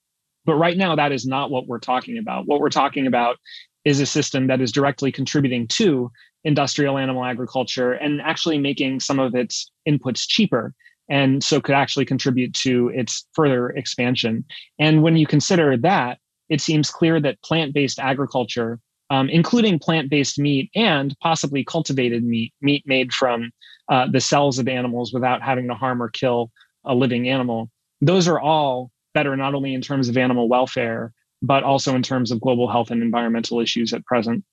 But 0.44 0.54
right 0.54 0.76
now, 0.76 0.96
that 0.96 1.12
is 1.12 1.26
not 1.26 1.50
what 1.50 1.66
we're 1.66 1.78
talking 1.78 2.18
about. 2.18 2.46
What 2.46 2.60
we're 2.60 2.70
talking 2.70 3.06
about 3.06 3.36
is 3.84 4.00
a 4.00 4.06
system 4.06 4.46
that 4.46 4.60
is 4.60 4.72
directly 4.72 5.12
contributing 5.12 5.66
to 5.68 6.10
industrial 6.44 6.98
animal 6.98 7.24
agriculture 7.24 7.92
and 7.92 8.20
actually 8.20 8.58
making 8.58 9.00
some 9.00 9.18
of 9.18 9.34
its 9.34 9.70
inputs 9.88 10.26
cheaper. 10.26 10.74
And 11.08 11.42
so 11.42 11.60
could 11.60 11.74
actually 11.74 12.04
contribute 12.04 12.54
to 12.54 12.88
its 12.94 13.26
further 13.34 13.70
expansion. 13.70 14.44
And 14.78 15.02
when 15.02 15.16
you 15.16 15.26
consider 15.26 15.76
that, 15.78 16.18
it 16.48 16.60
seems 16.60 16.90
clear 16.90 17.20
that 17.20 17.42
plant 17.42 17.74
based 17.74 17.98
agriculture, 17.98 18.78
um, 19.10 19.28
including 19.28 19.78
plant 19.78 20.10
based 20.10 20.38
meat 20.38 20.70
and 20.74 21.14
possibly 21.20 21.64
cultivated 21.64 22.24
meat, 22.24 22.52
meat 22.60 22.84
made 22.86 23.12
from 23.12 23.50
uh, 23.88 24.06
the 24.10 24.20
cells 24.20 24.58
of 24.58 24.68
animals 24.68 25.12
without 25.12 25.42
having 25.42 25.68
to 25.68 25.74
harm 25.74 26.02
or 26.02 26.08
kill 26.08 26.50
a 26.84 26.94
living 26.94 27.28
animal. 27.28 27.70
Those 28.00 28.28
are 28.28 28.40
all 28.40 28.91
better, 29.14 29.36
not 29.36 29.54
only 29.54 29.74
in 29.74 29.80
terms 29.80 30.08
of 30.08 30.16
animal 30.16 30.48
welfare, 30.48 31.12
but 31.42 31.64
also 31.64 31.94
in 31.94 32.02
terms 32.02 32.30
of 32.30 32.40
global 32.40 32.70
health 32.70 32.90
and 32.90 33.02
environmental 33.02 33.60
issues 33.60 33.92
at 33.92 34.04
present. 34.04 34.44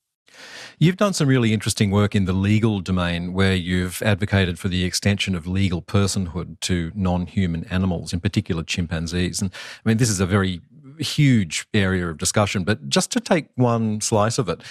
You've 0.78 0.98
done 0.98 1.14
some 1.14 1.28
really 1.28 1.54
interesting 1.54 1.92
work 1.92 2.16
in 2.16 2.26
the 2.26 2.34
legal 2.34 2.80
domain 2.80 3.34
where 3.34 3.54
you've 3.54 4.02
advocated 4.02 4.58
for 4.58 4.70
the 4.70 4.86
extension 4.86 5.36
of 5.36 5.46
legal 5.46 5.82
personhood 5.82 6.60
to 6.62 6.92
non 6.96 7.26
human 7.26 7.66
animals, 7.66 8.14
in 8.14 8.20
particular 8.20 8.64
chimpanzees. 8.64 9.42
And 9.42 9.52
I 9.54 9.90
mean, 9.90 9.98
this 9.98 10.10
is 10.10 10.20
a 10.20 10.26
very 10.26 10.62
huge 11.00 11.68
area 11.74 12.08
of 12.08 12.18
discussion, 12.18 12.64
but 12.64 12.88
just 12.90 13.12
to 13.12 13.20
take 13.20 13.48
one 13.56 14.02
slice 14.02 14.38
of 14.38 14.48
it, 14.48 14.62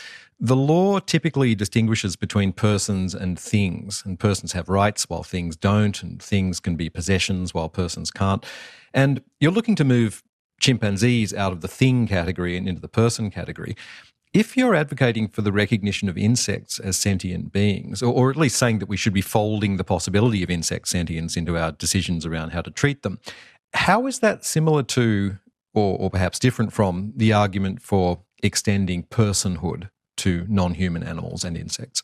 the 0.40 0.56
law 0.56 1.00
typically 1.00 1.54
distinguishes 1.54 2.14
between 2.14 2.52
persons 2.52 3.14
and 3.14 3.38
things, 3.38 4.02
and 4.06 4.20
persons 4.20 4.52
have 4.52 4.68
rights 4.68 5.08
while 5.08 5.24
things 5.24 5.56
don't, 5.56 6.00
and 6.02 6.22
things 6.22 6.60
can 6.60 6.76
be 6.76 6.88
possessions 6.88 7.52
while 7.52 7.68
persons 7.68 8.10
can't. 8.10 8.46
And 8.94 9.22
you're 9.40 9.52
looking 9.52 9.74
to 9.76 9.84
move 9.84 10.22
chimpanzees 10.60 11.34
out 11.34 11.52
of 11.52 11.60
the 11.60 11.68
thing 11.68 12.06
category 12.06 12.56
and 12.56 12.68
into 12.68 12.80
the 12.80 12.88
person 12.88 13.30
category. 13.30 13.76
If 14.32 14.56
you're 14.56 14.74
advocating 14.74 15.28
for 15.28 15.42
the 15.42 15.52
recognition 15.52 16.08
of 16.08 16.18
insects 16.18 16.78
as 16.78 16.96
sentient 16.96 17.52
beings, 17.52 18.02
or, 18.02 18.12
or, 18.12 18.30
at 18.30 18.36
least 18.36 18.58
saying 18.58 18.78
that 18.78 18.88
we 18.88 18.96
should 18.96 19.14
be 19.14 19.22
folding 19.22 19.76
the 19.76 19.84
possibility 19.84 20.42
of 20.42 20.50
insect 20.50 20.88
sentience 20.88 21.36
into 21.36 21.56
our 21.56 21.72
decisions 21.72 22.26
around 22.26 22.50
how 22.50 22.60
to 22.60 22.70
treat 22.70 23.02
them, 23.02 23.18
how 23.72 24.06
is 24.06 24.20
that 24.20 24.44
similar 24.44 24.82
to, 24.82 25.38
or, 25.74 25.98
or 25.98 26.10
perhaps 26.10 26.38
different 26.38 26.72
from, 26.72 27.12
the 27.16 27.32
argument 27.32 27.82
for 27.82 28.20
extending 28.42 29.02
personhood 29.04 29.88
to 30.18 30.46
non 30.48 30.74
human 30.74 31.02
animals 31.02 31.44
and 31.44 31.56
insects? 31.56 32.02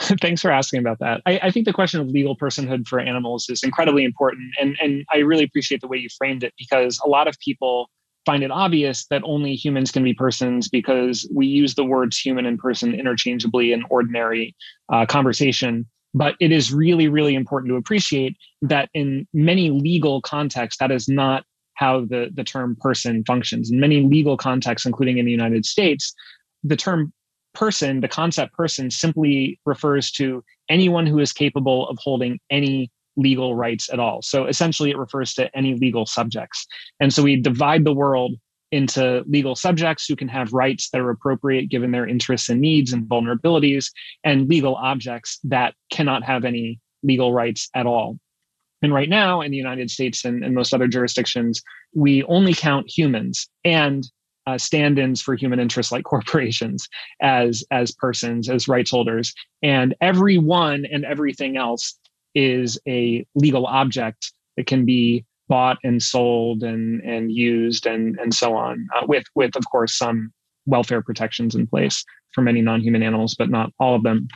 Thanks 0.20 0.42
for 0.42 0.50
asking 0.50 0.80
about 0.80 0.98
that. 0.98 1.22
I, 1.24 1.38
I, 1.44 1.50
think 1.50 1.66
the 1.66 1.72
question 1.72 2.00
of 2.00 2.08
legal 2.08 2.36
personhood 2.36 2.88
for 2.88 2.98
animals 2.98 3.46
is 3.48 3.62
incredibly 3.62 4.04
important. 4.04 4.52
And, 4.60 4.76
and 4.82 5.04
I 5.12 5.18
really 5.18 5.44
appreciate 5.44 5.80
the 5.80 5.86
way 5.86 5.96
you 5.96 6.08
framed 6.18 6.42
it 6.42 6.52
because 6.58 7.00
a 7.04 7.08
lot 7.08 7.28
of 7.28 7.38
people 7.38 7.88
find 8.26 8.42
it 8.42 8.50
obvious 8.50 9.06
that 9.10 9.22
only 9.24 9.54
humans 9.54 9.92
can 9.92 10.02
be 10.02 10.12
persons 10.12 10.68
because 10.68 11.28
we 11.32 11.46
use 11.46 11.74
the 11.74 11.84
words 11.84 12.18
human 12.18 12.44
and 12.44 12.58
person 12.58 12.94
interchangeably 12.94 13.72
in 13.72 13.84
ordinary 13.88 14.56
uh, 14.92 15.06
conversation. 15.06 15.86
But 16.12 16.34
it 16.40 16.50
is 16.50 16.72
really, 16.72 17.08
really 17.08 17.34
important 17.34 17.70
to 17.70 17.76
appreciate 17.76 18.36
that 18.62 18.88
in 18.94 19.26
many 19.32 19.70
legal 19.70 20.20
contexts, 20.22 20.78
that 20.80 20.90
is 20.90 21.08
not 21.08 21.44
how 21.74 22.00
the, 22.00 22.30
the 22.32 22.44
term 22.44 22.76
person 22.80 23.24
functions. 23.26 23.70
In 23.70 23.80
many 23.80 24.02
legal 24.02 24.36
contexts, 24.36 24.86
including 24.86 25.18
in 25.18 25.26
the 25.26 25.32
United 25.32 25.66
States, 25.66 26.14
the 26.62 26.76
term 26.76 27.12
person, 27.54 28.00
the 28.00 28.08
concept 28.08 28.52
person, 28.52 28.90
simply 28.90 29.58
refers 29.64 30.10
to 30.12 30.44
anyone 30.68 31.06
who 31.06 31.18
is 31.18 31.32
capable 31.32 31.88
of 31.88 31.98
holding 32.00 32.38
any 32.50 32.90
legal 33.16 33.54
rights 33.54 33.88
at 33.92 34.00
all. 34.00 34.22
So 34.22 34.46
essentially, 34.46 34.90
it 34.90 34.98
refers 34.98 35.34
to 35.34 35.54
any 35.56 35.74
legal 35.74 36.04
subjects. 36.06 36.66
And 37.00 37.12
so 37.12 37.22
we 37.22 37.40
divide 37.40 37.84
the 37.84 37.94
world 37.94 38.34
into 38.72 39.22
legal 39.28 39.54
subjects 39.54 40.06
who 40.06 40.16
can 40.16 40.26
have 40.26 40.52
rights 40.52 40.90
that 40.90 41.00
are 41.00 41.10
appropriate 41.10 41.68
given 41.68 41.92
their 41.92 42.08
interests 42.08 42.48
and 42.48 42.60
needs 42.60 42.92
and 42.92 43.04
vulnerabilities, 43.04 43.90
and 44.24 44.48
legal 44.48 44.74
objects 44.74 45.38
that 45.44 45.74
cannot 45.90 46.24
have 46.24 46.44
any 46.44 46.80
legal 47.04 47.32
rights 47.32 47.68
at 47.74 47.86
all. 47.86 48.18
And 48.82 48.92
right 48.92 49.08
now, 49.08 49.40
in 49.40 49.50
the 49.50 49.56
United 49.56 49.90
States 49.90 50.24
and, 50.24 50.44
and 50.44 50.54
most 50.54 50.74
other 50.74 50.88
jurisdictions, 50.88 51.62
we 51.94 52.24
only 52.24 52.52
count 52.52 52.90
humans. 52.90 53.48
And 53.64 54.04
uh, 54.46 54.58
stand-ins 54.58 55.22
for 55.22 55.34
human 55.34 55.60
interests 55.60 55.92
like 55.92 56.04
corporations 56.14 56.88
as 57.20 57.64
as 57.70 57.92
persons 57.92 58.48
as 58.48 58.68
rights 58.68 58.90
holders. 58.90 59.34
And 59.62 59.94
everyone 60.00 60.84
and 60.90 61.04
everything 61.04 61.56
else 61.56 61.98
is 62.34 62.78
a 62.86 63.24
legal 63.34 63.66
object 63.66 64.32
that 64.56 64.66
can 64.66 64.84
be 64.84 65.24
bought 65.48 65.78
and 65.84 66.02
sold 66.02 66.62
and 66.62 67.02
and 67.02 67.30
used 67.30 67.86
and 67.86 68.18
and 68.18 68.32
so 68.34 68.54
on 68.54 68.86
uh, 68.96 69.04
with 69.06 69.24
with 69.34 69.54
of 69.56 69.64
course 69.70 69.96
some 69.96 70.32
welfare 70.66 71.02
protections 71.02 71.54
in 71.54 71.66
place 71.66 72.02
for 72.32 72.40
many 72.40 72.62
non-human 72.62 73.02
animals 73.02 73.34
but 73.38 73.50
not 73.50 73.70
all 73.78 73.94
of 73.94 74.02
them. 74.02 74.26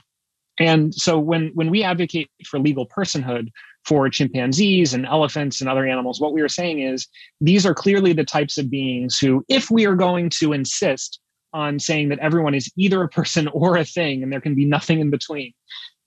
And 0.60 0.94
so 0.94 1.18
when 1.18 1.50
when 1.54 1.70
we 1.70 1.82
advocate 1.82 2.30
for 2.46 2.58
legal 2.58 2.86
personhood 2.86 3.48
for 3.88 4.10
chimpanzees 4.10 4.92
and 4.92 5.06
elephants 5.06 5.62
and 5.62 5.70
other 5.70 5.86
animals. 5.86 6.20
What 6.20 6.34
we 6.34 6.42
are 6.42 6.48
saying 6.48 6.80
is 6.80 7.08
these 7.40 7.64
are 7.64 7.74
clearly 7.74 8.12
the 8.12 8.24
types 8.24 8.58
of 8.58 8.70
beings 8.70 9.18
who, 9.18 9.42
if 9.48 9.70
we 9.70 9.86
are 9.86 9.94
going 9.94 10.28
to 10.40 10.52
insist 10.52 11.20
on 11.54 11.78
saying 11.78 12.10
that 12.10 12.18
everyone 12.18 12.54
is 12.54 12.70
either 12.76 13.02
a 13.02 13.08
person 13.08 13.48
or 13.54 13.78
a 13.78 13.86
thing 13.86 14.22
and 14.22 14.30
there 14.30 14.42
can 14.42 14.54
be 14.54 14.66
nothing 14.66 15.00
in 15.00 15.08
between, 15.08 15.54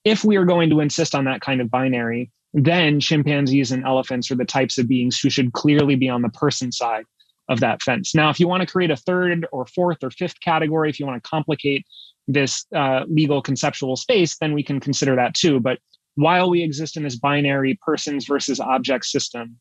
if 0.06 0.24
we 0.24 0.38
are 0.38 0.46
going 0.46 0.70
to 0.70 0.80
insist 0.80 1.15
on 1.15 1.26
that 1.26 1.41
kind 1.41 1.60
of 1.60 1.72
binary, 1.72 2.30
then 2.54 3.00
chimpanzees 3.00 3.72
and 3.72 3.84
elephants 3.84 4.30
are 4.30 4.36
the 4.36 4.46
types 4.46 4.78
of 4.78 4.88
beings 4.88 5.20
who 5.20 5.32
should 5.32 5.54
clearly 5.54 5.96
be 5.96 6.08
on 6.08 6.22
the 6.22 6.30
person 6.30 6.72
side 6.72 7.06
of 7.50 7.62
that 7.62 7.82
fence. 7.82 8.13
Now, 8.13 8.30
if 8.30 8.39
you 8.39 8.48
want 8.48 8.62
to 8.62 8.72
create 8.72 8.91
a 8.91 8.96
third 8.96 9.48
or 9.52 9.65
fourth 9.65 9.98
or 10.04 10.12
fifth 10.12 10.39
category, 10.41 10.89
if 10.89 11.00
you 11.00 11.08
want 11.08 11.24
to 11.24 11.28
complicate 11.28 11.84
this 12.28 12.65
uh, 12.76 13.06
legal 13.08 13.41
conceptual 13.41 13.96
space, 13.96 14.38
then 14.38 14.54
we 14.54 14.63
can 14.63 14.80
consider 14.80 15.15
that 15.15 15.34
too. 15.34 15.60
But 15.60 15.80
while 16.15 16.50
we 16.50 16.63
exist 16.63 16.97
in 16.97 17.04
this 17.04 17.15
binary 17.15 17.80
persons 17.86 18.26
versus 18.26 18.60
object 18.60 19.06
system, 19.06 19.58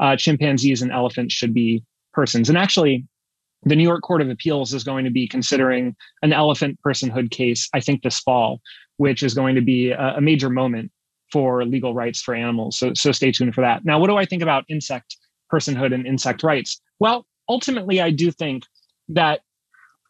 uh, 0.00 0.16
chimpanzees 0.16 0.82
and 0.82 0.92
elephants 0.92 1.34
should 1.34 1.52
be 1.52 1.84
persons. 2.12 2.48
And 2.48 2.56
actually, 2.56 3.06
the 3.64 3.76
New 3.76 3.82
York 3.82 4.02
Court 4.02 4.22
of 4.22 4.30
Appeals 4.30 4.72
is 4.72 4.84
going 4.84 5.04
to 5.04 5.10
be 5.10 5.28
considering 5.28 5.94
an 6.22 6.32
elephant 6.32 6.78
personhood 6.84 7.30
case, 7.30 7.68
I 7.74 7.80
think, 7.80 8.02
this 8.02 8.18
fall, 8.20 8.60
which 8.96 9.22
is 9.22 9.34
going 9.34 9.54
to 9.54 9.60
be 9.60 9.90
a, 9.90 10.16
a 10.16 10.20
major 10.20 10.48
moment 10.48 10.90
for 11.30 11.64
legal 11.64 11.94
rights 11.94 12.22
for 12.22 12.34
animals. 12.34 12.78
So, 12.78 12.94
so 12.94 13.12
stay 13.12 13.30
tuned 13.30 13.54
for 13.54 13.60
that. 13.60 13.84
Now, 13.84 13.98
what 13.98 14.08
do 14.08 14.16
I 14.16 14.24
think 14.24 14.42
about 14.42 14.64
insect 14.68 15.16
personhood 15.52 15.94
and 15.94 16.06
insect 16.06 16.42
rights? 16.42 16.80
Well, 16.98 17.26
ultimately, 17.48 18.00
I 18.00 18.10
do 18.10 18.32
think 18.32 18.64
that 19.08 19.40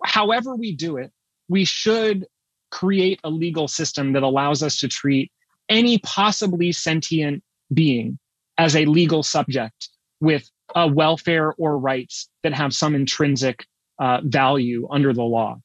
however 0.05 0.55
we 0.55 0.75
do 0.75 0.97
it, 0.97 1.11
we 1.49 1.65
should 1.65 2.27
create 2.71 3.19
a 3.25 3.31
legal 3.31 3.67
system 3.67 4.13
that 4.13 4.23
allows 4.23 4.63
us 4.63 4.79
to 4.79 4.89
treat 4.89 5.33
any 5.71 5.99
possibly 5.99 6.73
sentient 6.73 7.43
being 7.73 8.19
as 8.59 8.77
a 8.77 8.85
legal 8.85 9.23
subject 9.23 9.89
with 10.21 10.51
a 10.75 10.87
welfare 10.87 11.55
or 11.55 11.79
rights 11.79 12.29
that 12.43 12.53
have 12.53 12.75
some 12.75 12.95
intrinsic 12.95 13.65
uh, 13.99 14.21
value 14.25 14.87
under 14.91 15.15
the 15.15 15.23
law. 15.23 15.59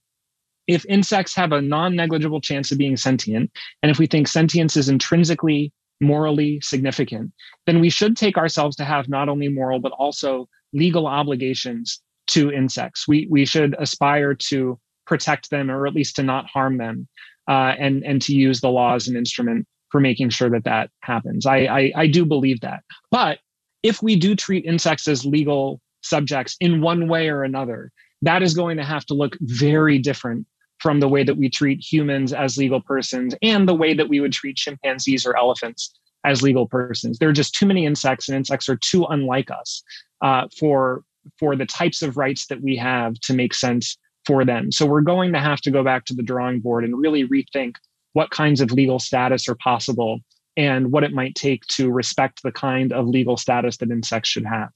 If 0.68 0.86
insects 0.88 1.36
have 1.36 1.52
a 1.52 1.62
non 1.62 1.96
negligible 1.96 2.42
chance 2.42 2.72
of 2.72 2.78
being 2.78 2.98
sentient, 2.98 3.52
and 3.84 3.92
if 3.92 4.00
we 4.00 4.08
think 4.08 4.28
sentience 4.28 4.78
is 4.78 4.90
intrinsically 4.90 5.74
morally 6.02 6.60
significant, 6.62 7.32
then 7.66 7.80
we 7.80 7.90
should 7.90 8.18
take 8.18 8.38
ourselves 8.38 8.76
to 8.78 8.86
have 8.86 9.08
not 9.08 9.30
only 9.30 9.48
moral, 9.48 9.80
but 9.80 9.92
also 9.94 10.48
legal 10.74 11.08
obligations 11.08 12.02
to 12.28 12.52
insects. 12.52 13.08
We, 13.08 13.28
we 13.30 13.46
should 13.46 13.76
aspire 13.80 14.34
to 14.50 14.80
protect 15.06 15.50
them 15.52 15.70
or 15.70 15.86
at 15.86 15.94
least 15.94 16.16
to 16.16 16.24
not 16.24 16.48
harm 16.48 16.78
them 16.78 17.08
uh, 17.48 17.76
and, 17.78 18.04
and 18.04 18.22
to 18.24 18.34
use 18.34 18.60
the 18.60 18.70
law 18.70 18.96
as 18.96 19.08
an 19.08 19.16
instrument 19.16 19.68
for 19.96 20.02
making 20.02 20.30
sure 20.30 20.50
that 20.50 20.66
that 20.66 20.90
happens. 21.04 21.46
I, 21.46 21.60
I, 21.60 21.92
I 21.96 22.08
do 22.08 22.26
believe 22.26 22.60
that. 22.60 22.84
But 23.12 23.40
if 23.82 24.04
we 24.04 24.18
do 24.18 24.36
treat 24.36 24.66
insects 24.66 25.08
as 25.08 25.26
legal 25.26 25.80
subjects 26.02 26.58
in 26.60 26.82
one 26.82 27.08
way 27.08 27.30
or 27.30 27.44
another, 27.44 27.94
that 28.22 28.44
is 28.44 28.54
going 28.54 28.76
to 28.76 28.84
have 28.84 29.06
to 29.06 29.14
look 29.14 29.38
very 29.40 29.98
different 29.98 30.48
from 30.80 31.00
the 31.00 31.08
way 31.08 31.24
that 31.24 31.38
we 31.38 31.50
treat 31.50 31.80
humans 31.80 32.34
as 32.34 32.58
legal 32.58 32.82
persons 32.82 33.36
and 33.42 33.70
the 33.70 33.74
way 33.74 33.94
that 33.94 34.10
we 34.10 34.20
would 34.20 34.34
treat 34.34 34.58
chimpanzees 34.58 35.26
or 35.26 35.38
elephants 35.38 35.98
as 36.26 36.44
legal 36.44 36.68
persons. 36.68 37.18
There 37.18 37.30
are 37.30 37.32
just 37.32 37.56
too 37.56 37.66
many 37.66 37.86
insects, 37.86 38.28
and 38.28 38.36
insects 38.36 38.68
are 38.68 38.76
too 38.76 39.06
unlike 39.06 39.50
us 39.50 39.82
uh, 40.22 40.50
for 40.60 41.04
for 41.40 41.56
the 41.56 41.66
types 41.66 42.02
of 42.02 42.18
rights 42.18 42.48
that 42.48 42.62
we 42.62 42.76
have 42.76 43.14
to 43.22 43.34
make 43.34 43.54
sense 43.54 43.98
for 44.26 44.44
them. 44.44 44.74
So 44.74 44.86
we're 44.86 45.00
going 45.00 45.32
to 45.32 45.40
have 45.40 45.62
to 45.62 45.72
go 45.72 45.86
back 45.86 46.04
to 46.08 46.14
the 46.14 46.22
drawing 46.22 46.60
board 46.60 46.84
and 46.84 47.00
really 47.00 47.26
rethink 47.26 47.76
what 48.16 48.30
kinds 48.30 48.62
of 48.62 48.72
legal 48.72 48.98
status 48.98 49.50
are 49.50 49.56
possible 49.56 50.20
and 50.56 50.94
what 50.94 51.04
it 51.04 51.12
might 51.12 51.36
take 51.36 51.66
to 51.68 51.92
respect 51.92 52.42
the 52.44 52.52
kind 52.52 52.94
of 52.94 53.08
legal 53.08 53.36
status 53.36 53.76
that 53.78 53.92
insects 53.92 54.30
should 54.30 54.46
have. 54.46 54.70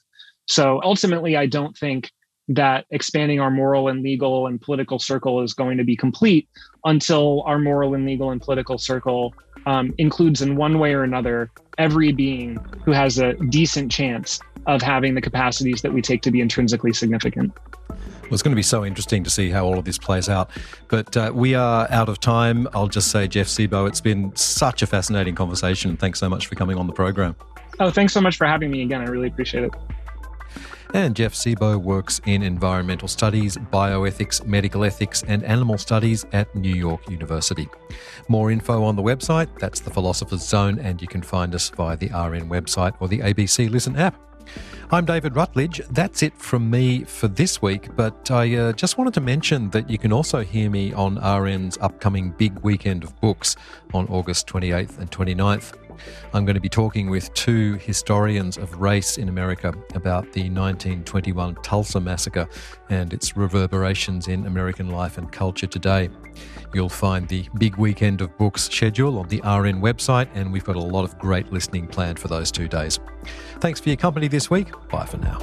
So 0.49 0.81
ultimately, 0.83 1.37
I 1.37 1.45
don't 1.45 1.75
think 1.77 2.11
that 2.49 2.85
expanding 2.89 3.39
our 3.39 3.49
moral 3.49 3.87
and 3.87 4.03
legal 4.03 4.47
and 4.47 4.59
political 4.59 4.99
circle 4.99 5.41
is 5.41 5.53
going 5.53 5.77
to 5.77 5.85
be 5.85 5.95
complete 5.95 6.49
until 6.83 7.43
our 7.43 7.59
moral 7.59 7.93
and 7.93 8.05
legal 8.05 8.31
and 8.31 8.41
political 8.41 8.77
circle 8.77 9.33
um, 9.65 9.93
includes, 9.97 10.41
in 10.41 10.57
one 10.57 10.77
way 10.77 10.93
or 10.93 11.03
another, 11.03 11.49
every 11.77 12.11
being 12.11 12.57
who 12.83 12.91
has 12.91 13.19
a 13.19 13.35
decent 13.49 13.89
chance 13.89 14.39
of 14.67 14.81
having 14.81 15.15
the 15.15 15.21
capacities 15.21 15.81
that 15.81 15.93
we 15.93 16.01
take 16.01 16.21
to 16.23 16.31
be 16.31 16.41
intrinsically 16.41 16.91
significant. 16.91 17.53
Well, 18.29 18.35
it's 18.35 18.43
going 18.43 18.51
to 18.51 18.55
be 18.55 18.61
so 18.61 18.85
interesting 18.85 19.23
to 19.23 19.29
see 19.31 19.49
how 19.49 19.65
all 19.65 19.79
of 19.79 19.85
this 19.85 19.97
plays 19.97 20.29
out. 20.29 20.51
But 20.87 21.17
uh, 21.17 21.31
we 21.33 21.55
are 21.55 21.87
out 21.89 22.09
of 22.09 22.19
time. 22.19 22.67
I'll 22.75 22.87
just 22.87 23.09
say, 23.09 23.27
Jeff 23.27 23.47
Sebo, 23.47 23.87
it's 23.87 24.01
been 24.01 24.35
such 24.35 24.83
a 24.83 24.87
fascinating 24.87 25.33
conversation. 25.33 25.97
Thanks 25.97 26.19
so 26.19 26.29
much 26.29 26.45
for 26.45 26.53
coming 26.53 26.77
on 26.77 26.85
the 26.85 26.93
program. 26.93 27.35
Oh, 27.79 27.89
thanks 27.89 28.13
so 28.13 28.21
much 28.21 28.37
for 28.37 28.45
having 28.45 28.69
me 28.69 28.83
again. 28.83 29.01
I 29.01 29.05
really 29.05 29.29
appreciate 29.29 29.63
it. 29.63 29.71
And 30.93 31.15
Jeff 31.15 31.33
Sebo 31.33 31.81
works 31.81 32.21
in 32.27 32.43
environmental 32.43 33.07
studies, 33.07 33.57
bioethics, 33.57 34.45
medical 34.45 34.83
ethics, 34.83 35.23
and 35.27 35.43
animal 35.43 35.79
studies 35.79 36.23
at 36.31 36.53
New 36.55 36.75
York 36.75 37.09
University. 37.09 37.67
More 38.27 38.51
info 38.51 38.83
on 38.83 38.95
the 38.95 39.01
website, 39.01 39.47
that's 39.57 39.79
the 39.79 39.89
Philosopher's 39.89 40.47
Zone, 40.47 40.77
and 40.77 41.01
you 41.01 41.07
can 41.07 41.23
find 41.23 41.55
us 41.55 41.69
via 41.69 41.97
the 41.97 42.07
RN 42.07 42.47
website 42.47 42.93
or 42.99 43.07
the 43.07 43.19
ABC 43.19 43.71
Listen 43.71 43.95
app. 43.95 44.28
I'm 44.91 45.05
David 45.05 45.35
Rutledge. 45.35 45.81
That's 45.91 46.23
it 46.23 46.35
from 46.35 46.69
me 46.69 47.03
for 47.03 47.27
this 47.27 47.61
week, 47.61 47.95
but 47.95 48.31
I 48.31 48.55
uh, 48.55 48.73
just 48.73 48.97
wanted 48.97 49.13
to 49.15 49.21
mention 49.21 49.69
that 49.69 49.89
you 49.89 49.97
can 49.97 50.11
also 50.11 50.41
hear 50.41 50.69
me 50.69 50.93
on 50.93 51.17
RN's 51.17 51.77
upcoming 51.79 52.31
big 52.31 52.57
weekend 52.59 53.03
of 53.03 53.19
books 53.21 53.55
on 53.93 54.07
August 54.07 54.47
28th 54.47 54.97
and 54.97 55.11
29th. 55.11 55.88
I'm 56.33 56.45
going 56.45 56.55
to 56.55 56.61
be 56.61 56.69
talking 56.69 57.09
with 57.09 57.33
two 57.33 57.75
historians 57.75 58.57
of 58.57 58.79
race 58.79 59.17
in 59.17 59.29
America 59.29 59.73
about 59.95 60.23
the 60.33 60.49
1921 60.49 61.55
Tulsa 61.55 61.99
Massacre 61.99 62.47
and 62.89 63.13
its 63.13 63.35
reverberations 63.35 64.27
in 64.27 64.45
American 64.45 64.89
life 64.89 65.17
and 65.17 65.31
culture 65.31 65.67
today. 65.67 66.09
You'll 66.73 66.89
find 66.89 67.27
the 67.27 67.47
big 67.57 67.77
weekend 67.77 68.21
of 68.21 68.37
books 68.37 68.63
schedule 68.63 69.19
on 69.19 69.27
the 69.27 69.37
RN 69.37 69.81
website, 69.81 70.29
and 70.33 70.53
we've 70.53 70.65
got 70.65 70.75
a 70.75 70.79
lot 70.79 71.03
of 71.03 71.17
great 71.17 71.51
listening 71.51 71.87
planned 71.87 72.19
for 72.19 72.27
those 72.27 72.51
two 72.51 72.67
days. 72.67 72.99
Thanks 73.59 73.79
for 73.79 73.89
your 73.89 73.97
company 73.97 74.27
this 74.27 74.49
week. 74.49 74.69
Bye 74.89 75.05
for 75.05 75.17
now. 75.17 75.39